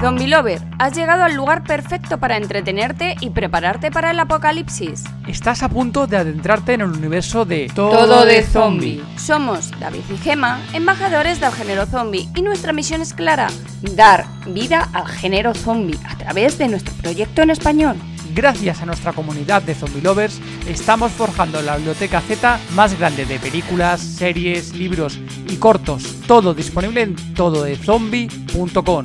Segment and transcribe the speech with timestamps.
[0.00, 5.04] Zombie Lover, has llegado al lugar perfecto para entretenerte y prepararte para el apocalipsis.
[5.28, 9.02] Estás a punto de adentrarte en el universo de Todo de zombie.
[9.16, 13.48] Somos David y Gema, embajadores del género zombie, y nuestra misión es clara:
[13.94, 17.96] dar vida al género zombie a través de nuestro proyecto en español.
[18.34, 23.38] Gracias a nuestra comunidad de zombie lovers, estamos forjando la biblioteca Z más grande de
[23.38, 29.04] películas, series, libros y cortos, todo disponible en tododezombie.com.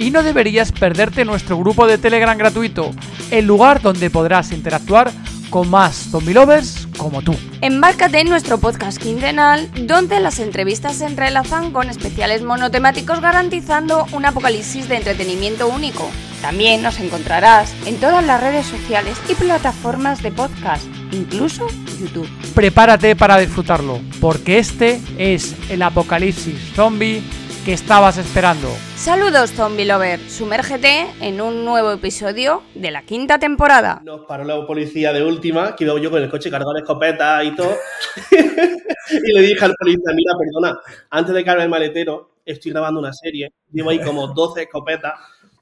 [0.00, 2.90] Y no deberías perderte nuestro grupo de Telegram gratuito,
[3.30, 5.12] el lugar donde podrás interactuar
[5.50, 7.36] con más zombie lovers como tú.
[7.60, 14.24] Embárcate en nuestro podcast quincenal, donde las entrevistas se entrelazan con especiales monotemáticos garantizando un
[14.24, 16.08] apocalipsis de entretenimiento único.
[16.40, 21.66] También nos encontrarás en todas las redes sociales y plataformas de podcast, incluso
[22.00, 22.28] YouTube.
[22.54, 27.22] Prepárate para disfrutarlo, porque este es el apocalipsis zombie
[27.64, 28.68] que estabas esperando.
[28.96, 34.00] Saludos Zombie Lover, sumérgete en un nuevo episodio de la quinta temporada.
[34.04, 37.44] Nos paró la policía de última, que iba yo con el coche cargado de escopeta
[37.44, 37.74] y todo.
[38.30, 40.80] y le dije al policía, mira, perdona,
[41.10, 45.14] antes de cargar el maletero, estoy grabando una serie, llevo ahí como 12 escopetas.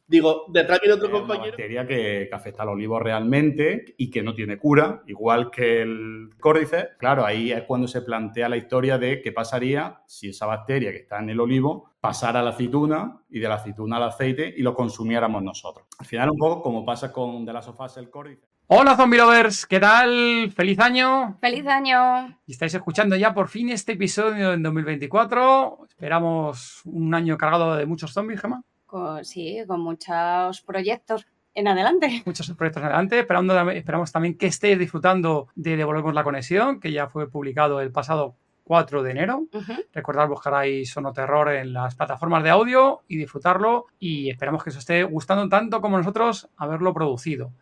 [0.08, 1.50] Digo, detrás viene otro Es una compañero.
[1.50, 6.30] bacteria que, que afecta al olivo realmente y que no tiene cura, igual que el
[6.40, 6.88] córdice.
[6.98, 10.98] Claro, ahí es cuando se plantea la historia de qué pasaría si esa bacteria que
[10.98, 14.62] está en el olivo pasara a la aceituna y de la aceituna al aceite y
[14.62, 15.86] lo consumiéramos nosotros.
[15.98, 18.48] Al final, un poco como pasa con de las sofás el córdice.
[18.70, 20.52] Hola zombie lovers, ¿qué tal?
[20.54, 21.38] ¡Feliz año!
[21.40, 22.38] ¡Feliz año!
[22.46, 25.86] Y estáis escuchando ya por fin este episodio en 2024.
[25.88, 28.62] Esperamos un año cargado de muchos zombies, Gemma.
[28.88, 32.22] Con- sí, con muchos proyectos en adelante.
[32.24, 33.20] Muchos proyectos adelante.
[33.20, 37.92] Esperando, esperamos también que estéis disfrutando de Devolvemos la Conexión, que ya fue publicado el
[37.92, 39.44] pasado 4 de enero.
[39.52, 39.72] Ujú.
[39.92, 43.86] Recordad buscar ahí Sonoterror en las plataformas de audio y disfrutarlo.
[43.98, 47.52] Y esperamos que os esté gustando tanto como nosotros haberlo producido.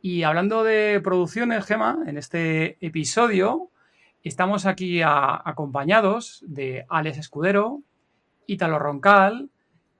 [0.00, 3.70] Y hablando de producciones, Gema, en este episodio
[4.24, 7.82] estamos aquí a- acompañados de Alex Escudero,
[8.46, 9.50] Ítalo Roncal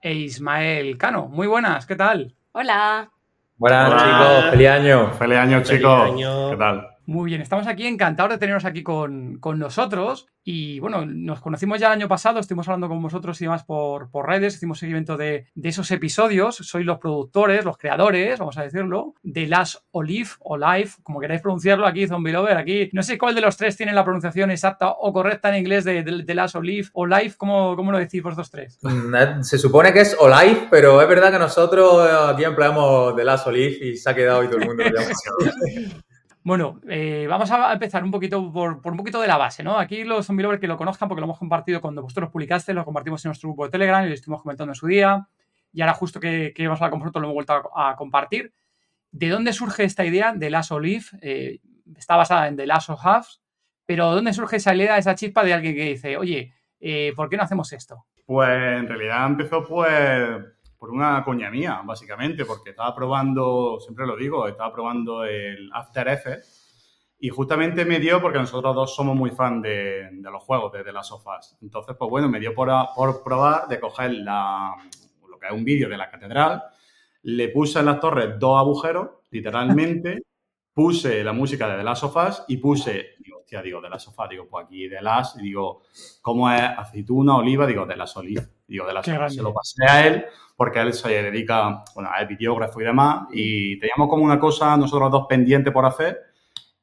[0.02, 1.28] e Ismael Cano.
[1.28, 2.34] Muy buenas, ¿qué tal?
[2.52, 3.08] Hola.
[3.56, 4.02] Buenas Hola.
[4.02, 5.12] chicos, feliz año.
[5.12, 6.00] Feliz año, Feliz chicos.
[6.10, 6.50] año.
[6.50, 6.88] ¿Qué tal?
[7.04, 10.28] Muy bien, estamos aquí encantados de teneros aquí con, con nosotros.
[10.44, 14.10] Y bueno, nos conocimos ya el año pasado, estuvimos hablando con vosotros y demás por,
[14.10, 16.56] por redes, hicimos seguimiento de, de esos episodios.
[16.56, 21.42] Sois los productores, los creadores, vamos a decirlo, de Las Olive o Life, como queráis
[21.42, 22.56] pronunciarlo aquí, Zombie Lover.
[22.56, 25.84] Aquí no sé cuál de los tres tiene la pronunciación exacta o correcta en inglés
[25.84, 28.78] de, de, de Las Olive o Life, ¿cómo, cómo lo decís vosotros tres?
[28.82, 33.14] Mm, eh, Se supone que es Olive, pero es verdad que nosotros eh, aquí empleamos
[33.14, 35.12] The Last Olive y se ha quedado y todo el mundo lo llama.
[36.44, 39.78] Bueno, eh, vamos a empezar un poquito por, un poquito de la base, ¿no?
[39.78, 42.84] Aquí los zombie lovers que lo conozcan, porque lo hemos compartido cuando vosotros publicaste, lo
[42.84, 45.28] compartimos en nuestro grupo de Telegram y lo estuvimos comentando en su día.
[45.72, 48.52] Y ahora, justo que, que vamos a hablar con vosotros, lo hemos vuelto a, compartir.
[49.12, 51.04] ¿De dónde surge esta idea de Last Olive?
[51.20, 51.60] Eh,
[51.96, 53.40] está basada en The Last of Us,
[53.86, 57.36] pero ¿dónde surge esa idea, esa chispa de alguien que dice, oye, eh, ¿por qué
[57.36, 58.04] no hacemos esto?
[58.26, 60.42] Pues en realidad empezó pues
[60.82, 66.08] por una coña mía, básicamente, porque estaba probando, siempre lo digo, estaba probando el After
[66.08, 70.82] Effects y justamente me dio, porque nosotros dos somos muy fan de, los juegos, de,
[70.82, 71.56] de las sofás.
[71.62, 74.74] Entonces, pues bueno, me dio por, por probar de coger la,
[75.30, 76.64] lo que es un vídeo de la catedral,
[77.22, 80.24] le puse en las torres dos agujeros, literalmente,
[80.74, 83.10] puse la música de of Us y puse,
[83.52, 85.82] hostia, digo, de las sofás, digo, pues aquí de las, y digo,
[86.22, 87.66] ¿cómo es aceituna, oliva?
[87.66, 89.34] Digo, de las olivas, digo, de las grande.
[89.34, 90.24] Se lo pasé a él
[90.56, 95.10] porque él se dedica, bueno, es videógrafo y demás, y teníamos como una cosa nosotros
[95.10, 96.18] dos pendiente por hacer,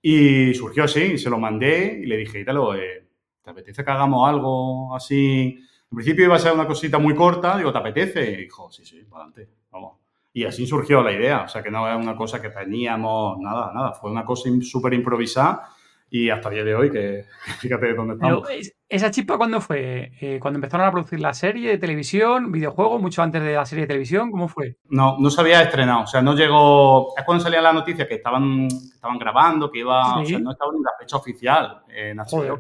[0.02, 3.08] y surgió así, se lo mandé y le dije, Ítalo, eh,
[3.42, 5.60] ¿te apetece que hagamos algo así?
[5.92, 8.32] En principio iba a ser una cosita muy corta, digo, ¿te apetece?
[8.32, 9.98] Y dijo, sí, sí, para adelante, vamos.
[10.32, 13.72] Y así surgió la idea, o sea que no era una cosa que teníamos, nada,
[13.74, 15.70] nada, fue una cosa súper improvisada
[16.12, 17.26] y hasta el día de hoy que
[17.60, 18.44] fíjate dónde estamos.
[18.48, 20.12] Pero, es- ¿Esa chispa cuándo fue?
[20.20, 23.84] Eh, ¿Cuando empezaron a producir la serie de televisión, videojuego, mucho antes de la serie
[23.84, 24.32] de televisión?
[24.32, 24.78] ¿Cómo fue?
[24.86, 28.16] No, no se había estrenado, o sea, no llegó, es cuando salía la noticia que
[28.16, 30.32] estaban, que estaban grabando, que iba, o Sí.
[30.32, 32.26] sea, no estaba ni la fecha oficial en HBO.
[32.32, 32.54] Joder.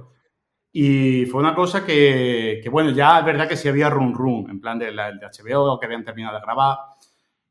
[0.71, 4.51] Y fue una cosa que, que, bueno, ya es verdad que sí había run run,
[4.51, 6.77] en plan de, la- de HBO, que habían terminado de grabar.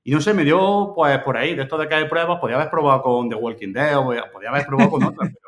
[0.05, 2.55] Y no sé, me dio pues por ahí, de esto de que hay pruebas, podía
[2.57, 5.48] haber probado con The Walking Dead, o podía haber probado con otras, pero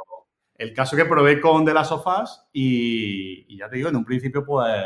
[0.60, 4.44] el caso que probé con of Us y, y ya te digo, en un principio
[4.44, 4.76] pues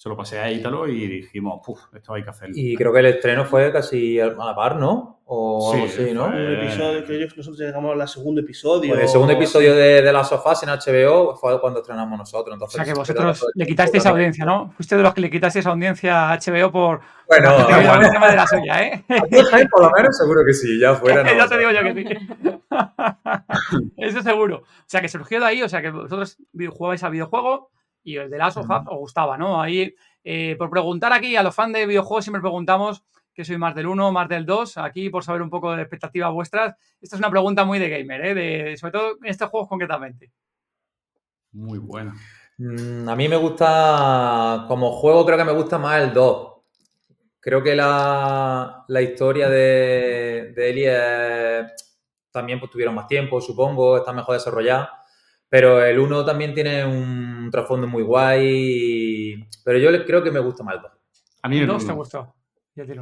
[0.00, 2.54] se lo pasé a Ítalo y dijimos, puf, esto hay que hacerlo.
[2.56, 5.22] Y creo que el estreno fue casi a la par, ¿no?
[5.24, 6.30] O Sí, algo así, ¿no?
[6.30, 8.90] fue- episodio que ellos- nosotros llegamos al segundo episodio.
[8.90, 12.56] Pues el segundo episodio de, de Last of Us en HBO fue cuando estrenamos nosotros.
[12.62, 14.70] O sea que vosotros le quitasteis todo- audiencia, ¿no?
[14.76, 18.30] Fuiste de los que le quitasteis audiencia a HBO por Bueno, por bueno, el tema
[18.30, 19.04] de la suya, ¿eh?
[19.52, 21.22] aquí por lo menos seguro que sí, ya fuera.
[21.24, 22.68] no ya te digo yo que sí.
[23.96, 24.58] Eso seguro.
[24.58, 26.38] O sea, que surgió de ahí, o sea, que vosotros
[26.70, 27.70] jugabais a videojuego
[28.04, 29.60] y el de Last of Us os gustaba, ¿no?
[29.60, 33.04] Ahí, eh, por preguntar aquí a los fans de videojuegos, siempre preguntamos
[33.34, 34.78] que soy más del 1, más del 2.
[34.78, 38.24] Aquí, por saber un poco de expectativas vuestras, esta es una pregunta muy de gamer,
[38.26, 38.34] ¿eh?
[38.34, 40.32] De, sobre todo en estos juegos concretamente.
[41.52, 42.14] Muy buena.
[42.58, 46.54] Mm, A mí me gusta, como juego, creo que me gusta más el 2.
[47.40, 51.84] Creo que la, la historia de, de Ellie es-
[52.30, 54.92] también pues, tuvieron más tiempo, supongo, está mejor desarrollada.
[55.50, 58.46] Pero el 1 también tiene un trasfondo muy guay.
[59.34, 60.92] y- Pero yo creo que me gusta más el 2.
[61.42, 62.34] A mí, ¿El el 2 te gustó?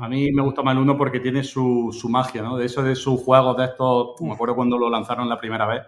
[0.00, 2.56] A mí me gusta más el 1 porque tiene su, su magia, ¿no?
[2.56, 5.82] De eso de sus juegos, de estos, me acuerdo cuando lo lanzaron la primera vez.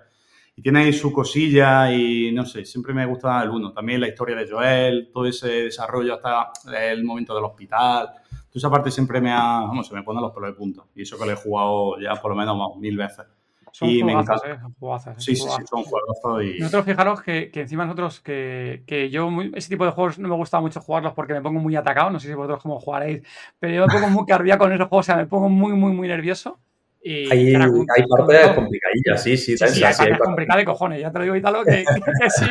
[0.56, 3.72] Y tiene ahí su cosilla y no sé, siempre me gusta el 1.
[3.72, 6.50] También la historia de Joel, todo ese desarrollo hasta
[6.90, 8.08] el momento del hospital.
[8.30, 10.82] Toda esa parte siempre me ha, vamos, se me pone los pelos de punta.
[10.96, 13.24] Y eso que lo he jugado ya por lo menos mil veces.
[13.72, 14.66] Son y me juegazos, encanta.
[14.66, 14.70] ¿eh?
[14.78, 15.68] Juegazos, Sí, sí, sí, juegazos.
[15.70, 16.58] son juegos y...
[16.60, 20.28] Nosotros fijaros que, que encima nosotros que, que yo muy- ese tipo de juegos no
[20.28, 23.22] me gusta mucho jugarlos porque me pongo muy atacado, no sé si vosotros cómo jugaréis,
[23.58, 25.92] pero yo me pongo muy cardíaco en esos juegos, o sea, me pongo muy, muy,
[25.92, 26.58] muy nervioso.
[27.00, 27.86] Y Hay, hay con-
[28.26, 31.18] partes complicadillas, sí, sí, Sí, sí, sí, hay partes partes- complicadas de cojones, ya te
[31.18, 31.84] lo digo Italo, que, que-
[32.22, 32.46] que sí,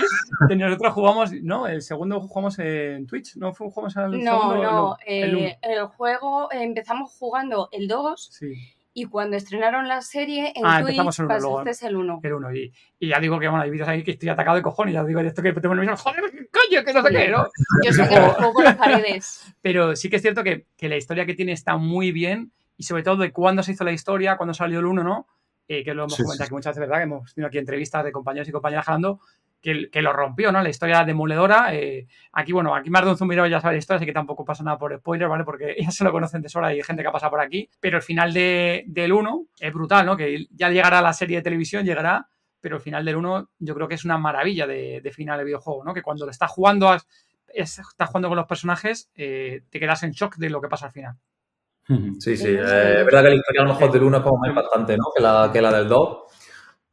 [0.48, 4.64] que nosotros jugamos, no, el segundo jugamos en Twitch, no fue jugamos al No, segundo,
[4.72, 5.46] no, el uno.
[5.48, 8.54] eh, el juego eh, empezamos jugando el 2 Sí,
[9.00, 11.62] y cuando estrenaron la serie en Ah, Twitch el uno, luego.
[11.62, 12.20] el 1.
[12.24, 12.52] el uno.
[12.56, 15.04] Y, y ya digo que bueno, hay vídeos ahí que estoy atacado de cojones, ya
[15.04, 17.48] digo esto que tengo nervioso, joder, coño, que no sé qué, ¿no?
[17.86, 19.54] Yo sé que con las paredes.
[19.62, 22.84] Pero sí que es cierto que, que la historia que tiene está muy bien y
[22.86, 25.28] sobre todo de cuándo se hizo la historia, cuándo salió el 1, ¿no?
[25.68, 26.48] Eh, que lo hemos Sí, comentado sí.
[26.48, 26.98] aquí muchas veces, ¿verdad?
[26.98, 29.20] Que hemos tenido aquí entrevistas de compañeros y compañeras hablando
[29.74, 30.62] que, que lo rompió, ¿no?
[30.62, 31.74] La historia demoledora.
[31.76, 34.46] eh, aquí, bueno, aquí más de un zumbiro ya sabe la historia, así que tampoco
[34.46, 35.44] pasa nada por spoiler, ¿vale?
[35.44, 37.70] Porque ya se lo conocen de sobra y hay gente que ha pasado por aquí.
[37.80, 40.16] Pero el final de, del 1 es brutal, ¿no?
[40.16, 42.28] Que ya llegará la serie de televisión, llegará,
[42.62, 45.44] pero el final del 1 yo creo que es una maravilla de, de final de
[45.46, 45.94] videojuego, ¿no?
[45.94, 47.08] Que cuando lo estás jugando, has-
[47.54, 50.92] estás jugando con los personajes, eh, te quedas en shock de lo que pasa al
[50.92, 51.16] final.
[52.20, 52.48] Sí, sí.
[52.50, 52.60] Eh,
[53.00, 55.06] es verdad que la historia a lo mejor del 1 es como más impactante, ¿no?
[55.16, 56.18] Que la, que la del 2.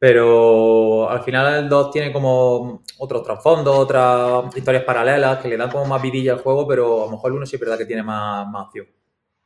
[0.05, 5.71] Pero al final el 2 tiene como otros trasfondos, otras historias paralelas que le dan
[5.71, 7.87] como más vidilla al juego, pero a lo mejor el 1 sí es verdad que
[7.87, 8.85] tiene más, más acción.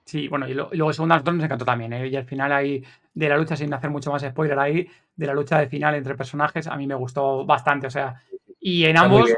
[0.04, 2.08] Sí, bueno, y, lo- y luego el segundo actor nos encantó también, ¿eh?
[2.10, 2.84] Y al final ahí
[3.14, 4.86] de la lucha, sin hacer mucho más spoiler ahí,
[5.16, 8.22] de la lucha de final entre personajes, a mí me gustó bastante, o sea,
[8.60, 9.30] y en Está ambos,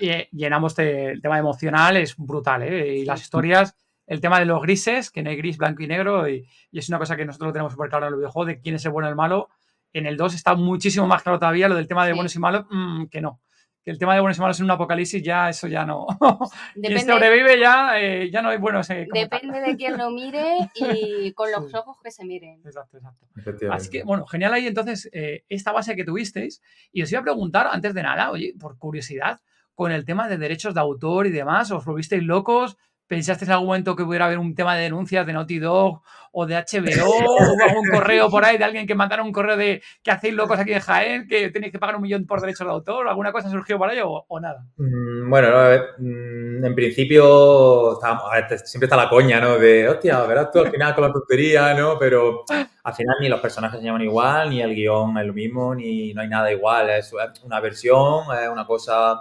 [0.00, 2.96] y, y en ambos te- el tema emocional es brutal, ¿eh?
[2.98, 6.28] Y las historias, el tema de los grises, que no hay gris, blanco y negro,
[6.28, 8.60] y, y es una cosa que nosotros lo tenemos súper claro en el videojuego, de
[8.60, 9.48] quién es el bueno y el malo.
[9.98, 12.16] En el 2 está muchísimo más claro todavía lo del tema de Sí.
[12.16, 13.40] buenos y malos, mm, que no.
[13.84, 16.06] Que el tema de buenos y malos en un apocalipsis ya, eso ya no.
[16.74, 18.90] Quien Depende, sobrevive ya, eh, ya no hay buenos.
[18.90, 19.20] eh, tal.
[19.22, 21.76] depende de quién lo mire y con los Sí.
[21.76, 22.60] ojos que se miren.
[22.64, 23.26] Exacto, exacto.
[23.72, 26.60] Así que, bueno, genial ahí entonces eh, esta base que tuvisteis.
[26.92, 29.38] Y os iba a preguntar, antes de nada, oye, por curiosidad,
[29.74, 32.76] con el tema de derechos de autor y demás, ¿os volvisteis locos?
[33.06, 36.44] ¿Pensasteis en algún momento que pudiera haber un tema de denuncias de Naughty Dog o
[36.46, 37.06] de HBO?
[37.08, 40.58] ¿Hubo algún correo por ahí de alguien que mandara un correo de que hacéis locos
[40.58, 43.08] aquí en Jaén, que tenéis que pagar un millón por derechos de autor?
[43.08, 44.64] ¿Alguna cosa surgió por ahí o, o nada?
[44.76, 48.24] Mm, Bueno, no, mm, en principio estábamos-
[48.64, 49.56] siempre está la coña, ¿no?
[49.58, 51.98] De, hostia, verás tú al final con la tontería, ¿no?
[51.98, 52.44] Pero
[52.82, 56.12] al final ni los personajes se llaman igual, ni el guion es lo mismo, ni
[56.12, 56.90] no hay nada igual.
[56.90, 57.12] Es
[57.44, 59.20] una versión, es una cosa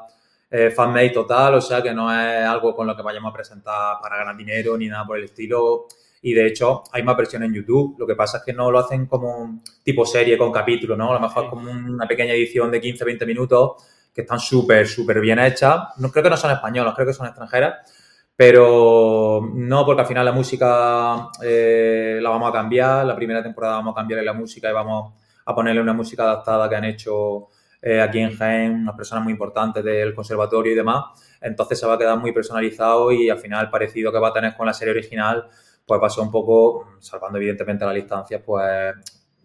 [0.58, 3.98] eh, fan-made total, o sea que no es algo con lo que vayamos a presentar
[4.02, 5.88] para ganar dinero ni nada por el estilo.
[6.22, 7.98] Y de hecho, hay más versiones en YouTube.
[8.00, 11.12] Lo que pasa es que no lo hacen como un tipo serie con capítulos, ¿no?
[11.12, 11.48] A lo mejor Sí.
[11.48, 13.84] es como una pequeña edición de 15, 20 minutos
[14.14, 15.90] que están súper, súper bien hechas.
[15.98, 17.92] No, creo que no son españolas, creo que son extranjeras.
[18.36, 23.06] Pero no, porque al final la música eh, la vamos a cambiar.
[23.06, 25.14] La primera temporada vamos a cambiarle la música y vamos
[25.46, 27.50] a ponerle una música adaptada que han hecho
[27.86, 31.06] eh, aquí en Jaén unas personas muy importantes del conservatorio y demás.
[31.40, 34.56] Entonces se va a quedar muy personalizado y al final parecido que va a tener
[34.58, 35.48] con la serie original,
[35.86, 38.96] pues va a ser un poco, salvando evidentemente las distancias, pues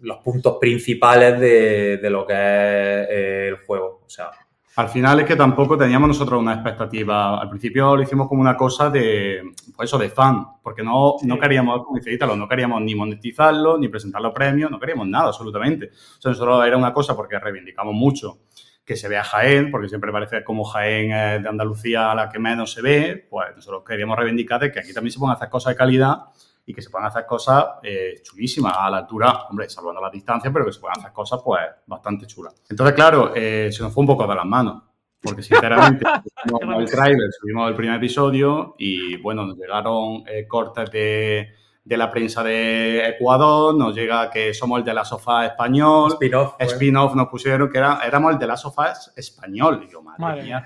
[0.00, 4.00] los puntos principales de, de lo que es eh, el juego.
[4.06, 4.30] O sea,
[4.76, 7.40] Al final es que tampoco teníamos nosotros una expectativa.
[7.40, 9.42] Al principio lo hicimos como una cosa de,
[9.74, 11.40] pues eso, de fan, porque no, no Sí.
[11.40, 15.86] queríamos, como dice no queríamos ni monetizarlo, ni presentar los premios, no queríamos nada absolutamente.
[15.86, 18.38] O sea, nosotros era una cosa porque reivindicamos mucho
[18.84, 22.72] que se vea Jaén, porque siempre parece como Jaén es de Andalucía la que menos
[22.72, 25.76] se ve, pues nosotros queríamos reivindicar de que aquí también se pueden hacer cosas de
[25.76, 26.24] calidad
[26.70, 30.52] y que se puedan hacer cosas eh, chulísimas a la altura, hombre, salvando la distancia,
[30.52, 32.54] pero que se puedan hacer cosas pues bastante chulas.
[32.68, 34.82] Entonces, claro, eh, se nos fue un poco de las manos,
[35.20, 36.04] porque sinceramente
[36.48, 41.48] subimos el trailer, subimos el primer episodio y bueno, nos llegaron eh, cortes de,
[41.82, 46.54] de la prensa de Ecuador, nos llega que somos el de la sofá español, Spin-off.
[46.56, 46.72] pues.
[46.72, 49.88] spin-off nos pusieron que era, éramos el de la sofá español.
[49.90, 50.64] Yo, madre, Madre mía.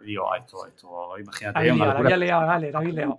[0.00, 1.98] Digo, "Ah, esto, esto, imagínate, liado, locura".
[2.00, 3.16] había liado, vale, había liado.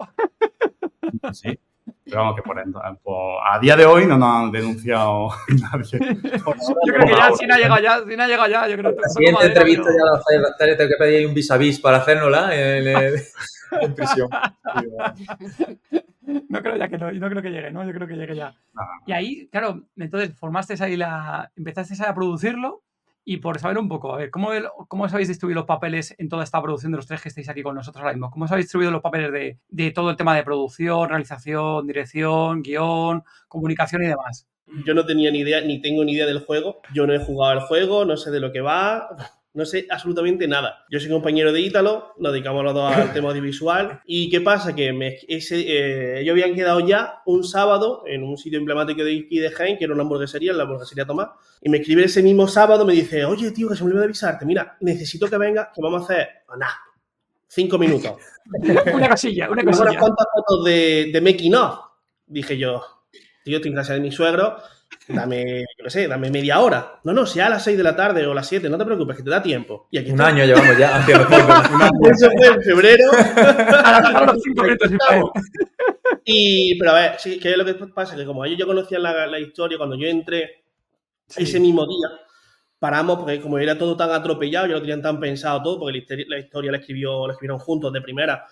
[1.31, 1.57] Sí.
[2.05, 5.29] Pero vamos, que por, ent- por- a día de hoy no nos han denunciado
[5.71, 5.99] nadie.
[5.99, 8.77] Yo creo que ya, si no ha llegado ya, si no ha llegado ya, yo
[8.77, 11.79] creo que La siguiente entrevista ya la hacéis, tengo que pedir un vis a vis
[11.79, 12.87] para hacérnosla en,
[13.81, 14.29] en prisión.
[16.25, 17.83] No creo ya que no, no creo que llegue, ¿no?
[17.85, 18.55] Yo creo que llegue ya.
[19.05, 21.51] Y ahí, claro, entonces formaste ahí la.
[21.55, 22.81] Empezaste a producirlo
[23.25, 24.49] y por saber un poco, a ver, ¿cómo,
[24.87, 27.49] cómo os habéis distribuido los papeles en toda esta producción de los tres que estáis
[27.49, 28.29] aquí con nosotros ahora mismo?
[28.29, 32.61] ¿Cómo os habéis distribuido los papeles de, de todo el tema de producción, realización, dirección,
[32.61, 34.47] guion, comunicación y demás?
[34.85, 36.81] Yo no tenía ni idea, ni tengo ni idea del juego.
[36.93, 39.07] Yo no he jugado al juego, no sé de lo que va,
[39.53, 40.85] no sé absolutamente nada.
[40.89, 44.01] Yo soy compañero de Ítalo, nos dedicamos los dos al tema audiovisual.
[44.05, 44.73] ¿Y qué pasa?
[44.75, 49.25] Que me, ese, eh, ellos habían quedado ya un sábado en un sitio emblemático de
[49.25, 51.29] aquí de Jaén, que era una hamburguesería, la hamburguesería Tomás.
[51.61, 54.05] Y me escribe ese mismo sábado, me dice, oye, tío, que se me olvidó de
[54.05, 54.45] avisarte.
[54.45, 56.75] Mira, necesito que vengas, que vamos a hacer, pues nada,
[57.47, 58.13] cinco minutos.
[58.93, 61.79] Una cosilla, una Tengo unas cuantas fotos de, de making of.
[62.25, 62.83] Dije yo,
[63.43, 64.57] tío, estoy en casa de mi suegro,
[65.07, 66.99] dame, yo qué sé, dame media hora.
[67.03, 69.17] No, no, sea a las 6 de la tarde o las 7, no te preocupes,
[69.17, 69.87] que te da tiempo.
[69.91, 70.33] Y aquí Un estoy.
[70.33, 71.05] año llevamos ya.
[72.11, 73.05] Eso fue en febrero.
[73.45, 74.91] A los cinco minutos
[76.25, 78.15] y pero a ver, sí, ¿qué es lo que pasa?
[78.15, 80.63] Que como ellos ya conocían la, la historia, cuando yo entré
[81.35, 82.09] ese mismo día,
[82.79, 85.97] paramos porque como era todo tan atropellado, ya lo tenían tan pensado todo, porque la
[85.99, 88.45] historia la, historia la escribió, la escribieron juntos de primera.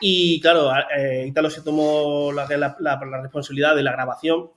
[0.00, 4.50] Y claro, eh, Italo se tomó la, la- la- la responsabilidad de la grabación.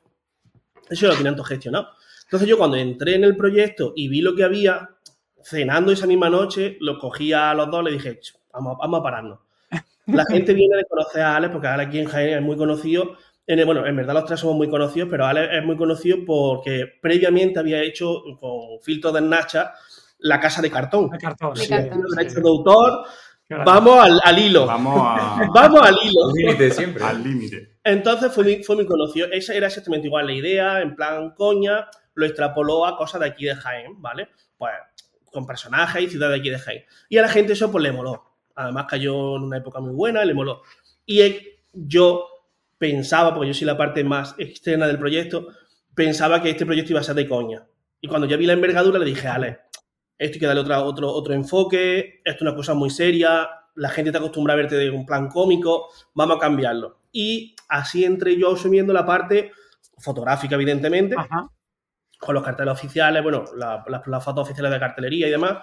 [0.89, 1.89] Eso lo tenían todo gestionado.
[2.25, 4.89] Entonces yo cuando entré en el proyecto y vi lo que había,
[5.43, 9.03] cenando esa misma noche, lo cogí a los dos, le dije, "Ch, vamos, vamos a
[9.03, 9.39] pararnos.
[10.08, 13.15] La gente viene de conocer a Alex, porque Alex aquí en Jaén es muy conocido.
[13.48, 16.17] En el- bueno, en verdad los tres somos muy conocidos, pero Alex es muy conocido
[16.25, 19.74] porque previamente había hecho con filtro de Nacha
[20.19, 21.10] la casa de cartón.
[21.10, 21.55] De cartón.
[21.55, 22.03] Sí, cartón.
[22.10, 23.05] sí, Derecho de autor,
[23.65, 24.65] vamos al, al hilo.
[24.67, 26.25] Vamos a- Vamos al hilo.
[26.27, 27.03] Al límite siempre.
[27.03, 27.68] al límite.
[27.83, 29.27] Entonces fue fue muy conocido.
[29.31, 33.45] Esa era exactamente igual la idea, en plan coña, lo extrapoló a cosas de aquí
[33.45, 34.29] de Jaén, ¿vale?
[34.57, 34.74] Pues
[35.31, 36.83] con personajes y ciudad de aquí de Jaén.
[37.07, 38.24] Y a la gente eso pues le moló.
[38.55, 40.62] Además cayó en una época muy buena le moló.
[41.05, 41.21] Y
[41.74, 42.25] yo
[42.77, 45.48] pensaba, porque yo soy la parte más externa del proyecto,
[45.95, 47.67] pensaba que este proyecto iba a ser de coña.
[48.01, 49.59] Y cuando ya vi la envergadura le dije, Ale,
[50.17, 53.89] esto hay que darle otra- otro, otro enfoque, esto es una cosa muy seria, la
[53.89, 57.00] gente está acostumbrada a verte de un plan cómico, vamos a cambiarlo.
[57.12, 59.51] Y así entré yo asumiendo la parte
[59.98, 61.50] fotográfica, evidentemente, Ajá.
[62.19, 65.57] con los carteles oficiales, bueno, la- la- las fotos oficiales de cartelería y demás.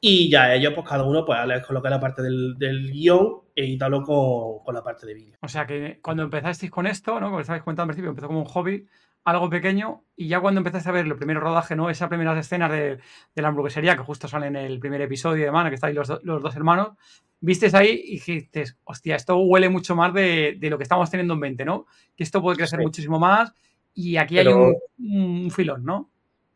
[0.00, 3.64] Y ya ellos, pues cada uno, pues Alex coloca la parte del, del guion e
[3.64, 5.36] Italo con, con la parte de vídeo.
[5.40, 7.26] O sea que cuando empezasteis con esto, ¿no?
[7.26, 8.86] Como estabais comentando al principio, empezó como un hobby,
[9.24, 11.90] algo pequeño, y ya cuando empezaste a ver el primer rodaje, ¿no?
[11.90, 12.98] Esas primeras escenas de,
[13.34, 16.08] de la hamburguesería, que justo salen en el primer episodio y demás, que estáis los,
[16.08, 16.96] do- los dos hermanos,
[17.40, 21.34] vistes ahí y dijiste, hostia, esto huele mucho más de, de lo que estamos teniendo
[21.34, 21.86] en mente, ¿no?
[22.16, 22.84] Que esto puede crecer Sí.
[22.84, 23.52] muchísimo más
[23.94, 26.10] y aquí hay un, un filón, ¿no?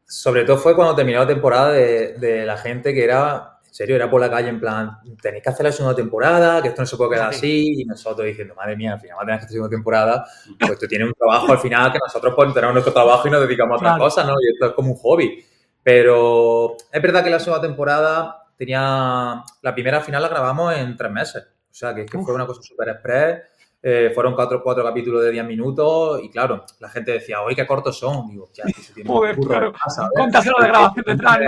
[0.09, 4.11] Sobre todo fue cuando terminó la temporada de, de la gente que era, serio, era
[4.11, 6.97] por la calle en plan, tenéis que hacer la segunda temporada, que esto no se
[6.97, 7.39] puede quedar Sí.
[7.39, 10.27] así, y nosotros diciendo, madre mía, al final va a tener que hacer segunda temporada,
[10.59, 13.41] pues tú tienes un trabajo al final que nosotros pues tenemos nuestro trabajo y nos
[13.43, 14.05] dedicamos a otras Claro.
[14.05, 14.33] cosas, ¿no?
[14.41, 15.45] Y esto es como un hobby.
[15.83, 21.13] Pero es verdad que la segunda temporada tenía, la primera final la grabamos en tres
[21.13, 23.43] meses, o sea, que, que fue una cosa súper express.
[23.83, 27.67] Eh, fueron cuatro, cuatro capítulos de 10 minutos y claro, la gente decía, oye, qué
[27.67, 28.27] cortos son.
[28.27, 28.65] Digo, ya,
[28.95, 29.73] tiene Joder, claro.
[29.73, 31.39] de grabación detrás.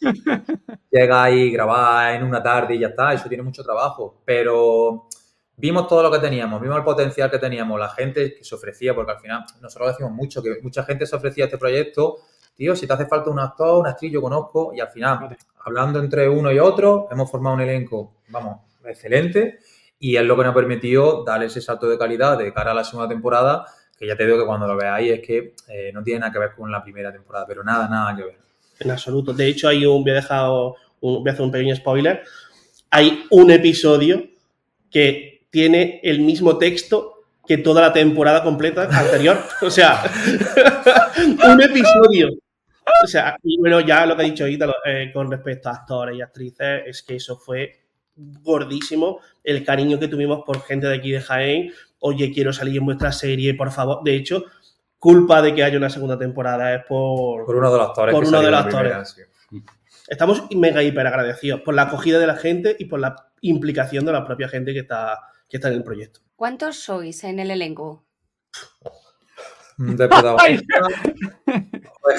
[0.90, 5.08] Llega y grabar en una tarde y ya está, eso tiene mucho trabajo, pero
[5.58, 8.94] vimos todo lo que teníamos, vimos el potencial que teníamos, la gente que se ofrecía,
[8.94, 12.18] porque al final nosotros decimos mucho, que mucha gente se ofrecía a este proyecto,
[12.54, 15.36] tío, si te hace falta un actor, una actriz, yo conozco, y al final, Vale.
[15.64, 19.58] hablando entre uno y otro, hemos formado un elenco, vamos, excelente,
[20.00, 22.74] y es lo que nos ha permitido dar ese salto de calidad de cara a
[22.74, 23.66] la segunda temporada,
[23.98, 26.38] que ya te digo que cuando lo veáis es que eh, no tiene nada que
[26.38, 28.36] ver con la primera temporada, pero nada, nada que ver.
[28.80, 29.32] En absoluto.
[29.32, 32.22] De hecho, hay un, voy a dejar un- voy a hacer un pequeño spoiler.
[32.90, 34.22] Hay un episodio
[34.90, 37.14] que tiene el mismo texto
[37.46, 39.38] que toda la temporada completa anterior.
[39.62, 40.02] O sea,
[41.52, 42.28] un episodio.
[43.04, 46.16] O sea, y bueno, ya lo que ha dicho Ítalo eh, con respecto a actores
[46.16, 47.87] y actrices, es que eso fue
[48.18, 51.72] gordísimo el cariño que tuvimos por gente de aquí de Jaén.
[52.00, 54.02] Oye, quiero salir en vuestra serie, por favor.
[54.04, 54.44] De hecho,
[54.98, 58.14] culpa de que haya una segunda temporada es por, Por uno de los actores.
[58.14, 59.28] Por que uno de los primera, actores.
[60.08, 64.12] Estamos mega hiper agradecidos por la acogida de la gente y por la implicación de
[64.12, 66.20] la propia gente que está, que está en el proyecto.
[66.34, 68.04] ¿Cuántos sois en el elenco?
[69.78, 70.08] De.
[70.08, 70.10] De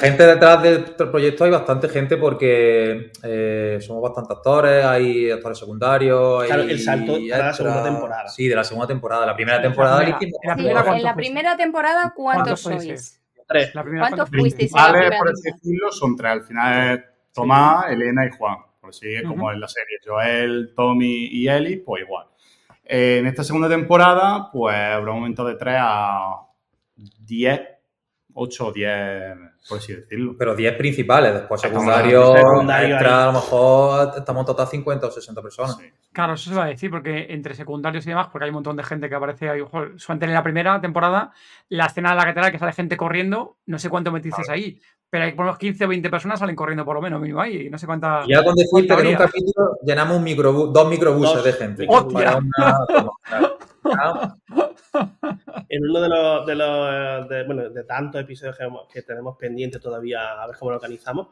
[0.00, 6.46] gente detrás del proyecto hay bastante gente porque eh, somos bastantes actores, hay actores secundarios.
[6.46, 8.28] Claro, hay el salto para la segunda temporada.
[8.28, 9.26] Sí, de la segunda temporada.
[9.26, 10.18] La primera temporada primera.
[10.42, 12.76] la La Sí, en ¿cuántos la primera temporada, ¿cuántos ¿Cuántos sois?
[12.76, 13.20] fuisteis?
[13.46, 13.74] Tres.
[13.74, 16.32] La primera, ¿Cuántos ¿cuántos fuisteis en la Principales, primera por así decirlo, son tres.
[16.32, 18.56] Al final es Tomás, Elena y Juan.
[18.80, 19.98] Por así es como en la serie.
[20.02, 22.26] Joel, Tommy y Eli, pues igual.
[22.86, 26.36] Eh, en esta segunda temporada, pues habrá un momento de 3 a
[27.18, 27.60] 10,
[28.34, 29.36] 8 o 10,
[29.68, 30.34] por así decirlo.
[30.38, 35.10] Pero 10 principales, después secundarios, secundario extra, a lo mejor estamos en total 50 o
[35.10, 35.76] 60 personas.
[35.76, 35.84] Sí.
[36.12, 38.76] Claro, eso se va a decir, porque entre secundarios y demás, porque hay un montón
[38.76, 41.32] de gente que aparece ahí, ojo, solamente en la primera temporada,
[41.68, 45.24] la escena de la catedral que sale gente corriendo, no sé cuánto metisteis ahí, pero
[45.24, 47.66] hay por lo menos 15 o 20 personas salen corriendo por lo menos, mínimo ahí,
[47.66, 48.28] y no sé cuántas...
[48.28, 51.44] Y ya con decirte ¿Cuánto que en un capítulo llenamos un microbús, dos microbuses Dos.
[51.44, 51.86] de gente.
[51.88, 52.24] ¡Hostia!
[52.24, 53.52] Para una
[55.68, 59.80] En uno de los, de los de, bueno, de tantos episodios que, que tenemos pendientes
[59.80, 61.28] todavía, a ver cómo lo organizamos.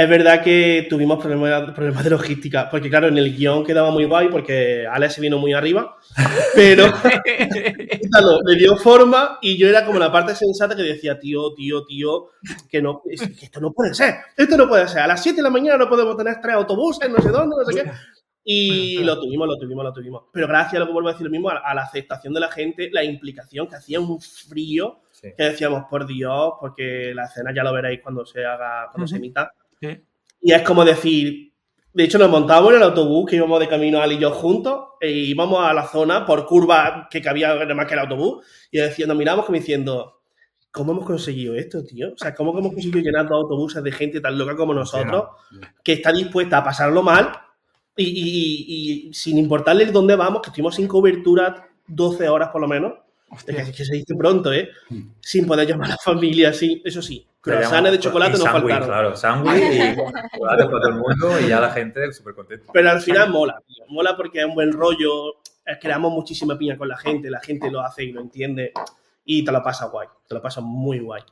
[0.00, 4.04] Es verdad que tuvimos problemas, problemas de logística, porque claro, en el guion quedaba muy
[4.04, 5.96] guay porque Alex se vino muy arriba,
[6.54, 11.52] pero Ítalo le dio forma y yo era como la parte sensata que decía, tío,
[11.54, 12.28] tío, tío,
[12.70, 15.36] que no, es que esto no puede ser, esto no puede ser, a las 7
[15.36, 17.90] de la mañana no podemos tener tres autobuses, no sé dónde, no sé qué.
[18.44, 20.22] Y Bueno, lo tuvimos, lo tuvimos, lo tuvimos.
[20.32, 22.40] Pero gracias a lo que vuelvo a decir lo mismo, a, a la aceptación de
[22.40, 25.28] la gente, la implicación que hacía un frío, sí.
[25.36, 29.16] que decíamos, por Dios, porque la escena ya lo veréis cuando se haga, cuando se
[29.16, 29.24] Ujú.
[29.24, 29.52] emita.
[29.80, 30.04] Sí.
[30.40, 31.52] Y es como decir,
[31.92, 34.84] de hecho nos montábamos en el autobús que íbamos de camino Ali y yo juntos
[35.00, 39.16] e íbamos a la zona por curva que cabía más que el autobús y nos
[39.16, 40.22] miramos como diciendo,
[40.70, 42.12] ¿cómo hemos conseguido esto, tío?
[42.14, 45.24] O sea, ¿cómo hemos conseguido llenar dos autobuses de gente tan loca como nosotros
[45.84, 47.32] que está dispuesta a pasarlo mal
[47.96, 48.64] y, y-
[49.04, 52.94] y- y sin importarle dónde vamos, que estuvimos sin cobertura 12 horas por lo menos,
[53.46, 54.70] es que, es que se dice pronto, ¿eh?
[54.88, 55.02] Mm.
[55.20, 57.26] Sin poder llamar a la familia, así, eso sí.
[57.40, 58.88] Croissants de chocolate sándwich, faltaron.
[58.88, 62.72] Claro, sándwich y chocolate para todo el mundo y ya la gente súper contenta.
[62.72, 63.84] Pero al final mola, tío.
[63.88, 65.34] Mola porque es un buen rollo.
[65.64, 68.72] eh, Creamos muchísima piña con la gente, la gente lo hace y lo entiende.
[69.24, 70.08] Y te lo pasa guay.
[70.28, 71.22] Te lo pasa muy guay.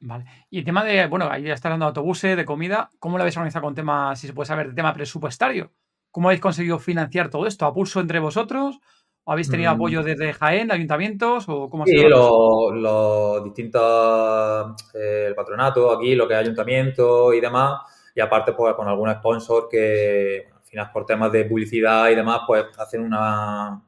[0.00, 0.24] Vale.
[0.50, 3.22] Y el tema de, bueno, ahí ya está hablando de autobuses, de comida, ¿cómo lo
[3.22, 5.72] habéis organizado con tema, si se puede saber, de tema presupuestario?
[6.10, 7.66] ¿Cómo habéis conseguido financiar todo esto?
[7.66, 8.78] ¿A pulso entre vosotros?
[9.24, 9.74] ¿O habéis tenido Mm.
[9.74, 11.46] apoyo desde Jaén, ayuntamientos?
[11.48, 12.10] ¿O cómo ha Sí, sido?
[12.10, 12.74] cosa?
[12.74, 17.80] los, los distintos, eh, el patronato aquí, lo que es ayuntamiento y demás,
[18.14, 22.40] y aparte pues con algún sponsor que al final por temas de publicidad y demás,
[22.46, 23.82] pues hacen una,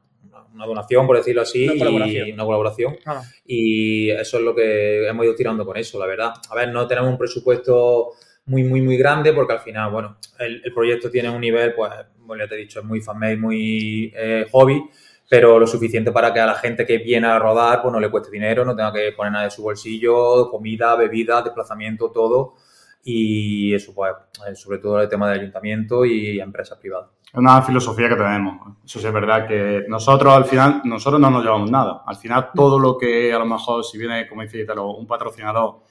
[0.53, 2.27] una- donación, por decirlo así, Una colaboración.
[2.27, 2.95] y una colaboración.
[3.03, 3.21] Claro.
[3.45, 6.33] Y eso es lo que hemos ido tirando con eso, la verdad.
[6.49, 8.11] A ver, no tenemos un presupuesto
[8.45, 11.91] muy, muy, muy grande porque al final, bueno, el, el proyecto tiene un nivel, pues,
[12.19, 14.81] bueno, ya te he dicho, es muy fan-made, muy eh, hobby,
[15.29, 18.09] pero lo suficiente para que a la gente que viene a rodar, pues no le
[18.09, 22.55] cueste dinero, no tenga que poner nada de su bolsillo, comida, bebida, desplazamiento, todo.
[23.03, 24.13] Y eso, pues,
[24.47, 27.09] eh, sobre todo el tema del ayuntamiento y empresas privadas.
[27.31, 28.75] Es una filosofía que tenemos.
[28.83, 32.03] Eso sí es verdad que nosotros al final, nosotros no nos llevamos nada.
[32.05, 35.83] Al final todo lo que a lo mejor si viene, como dice Italo, un patrocinador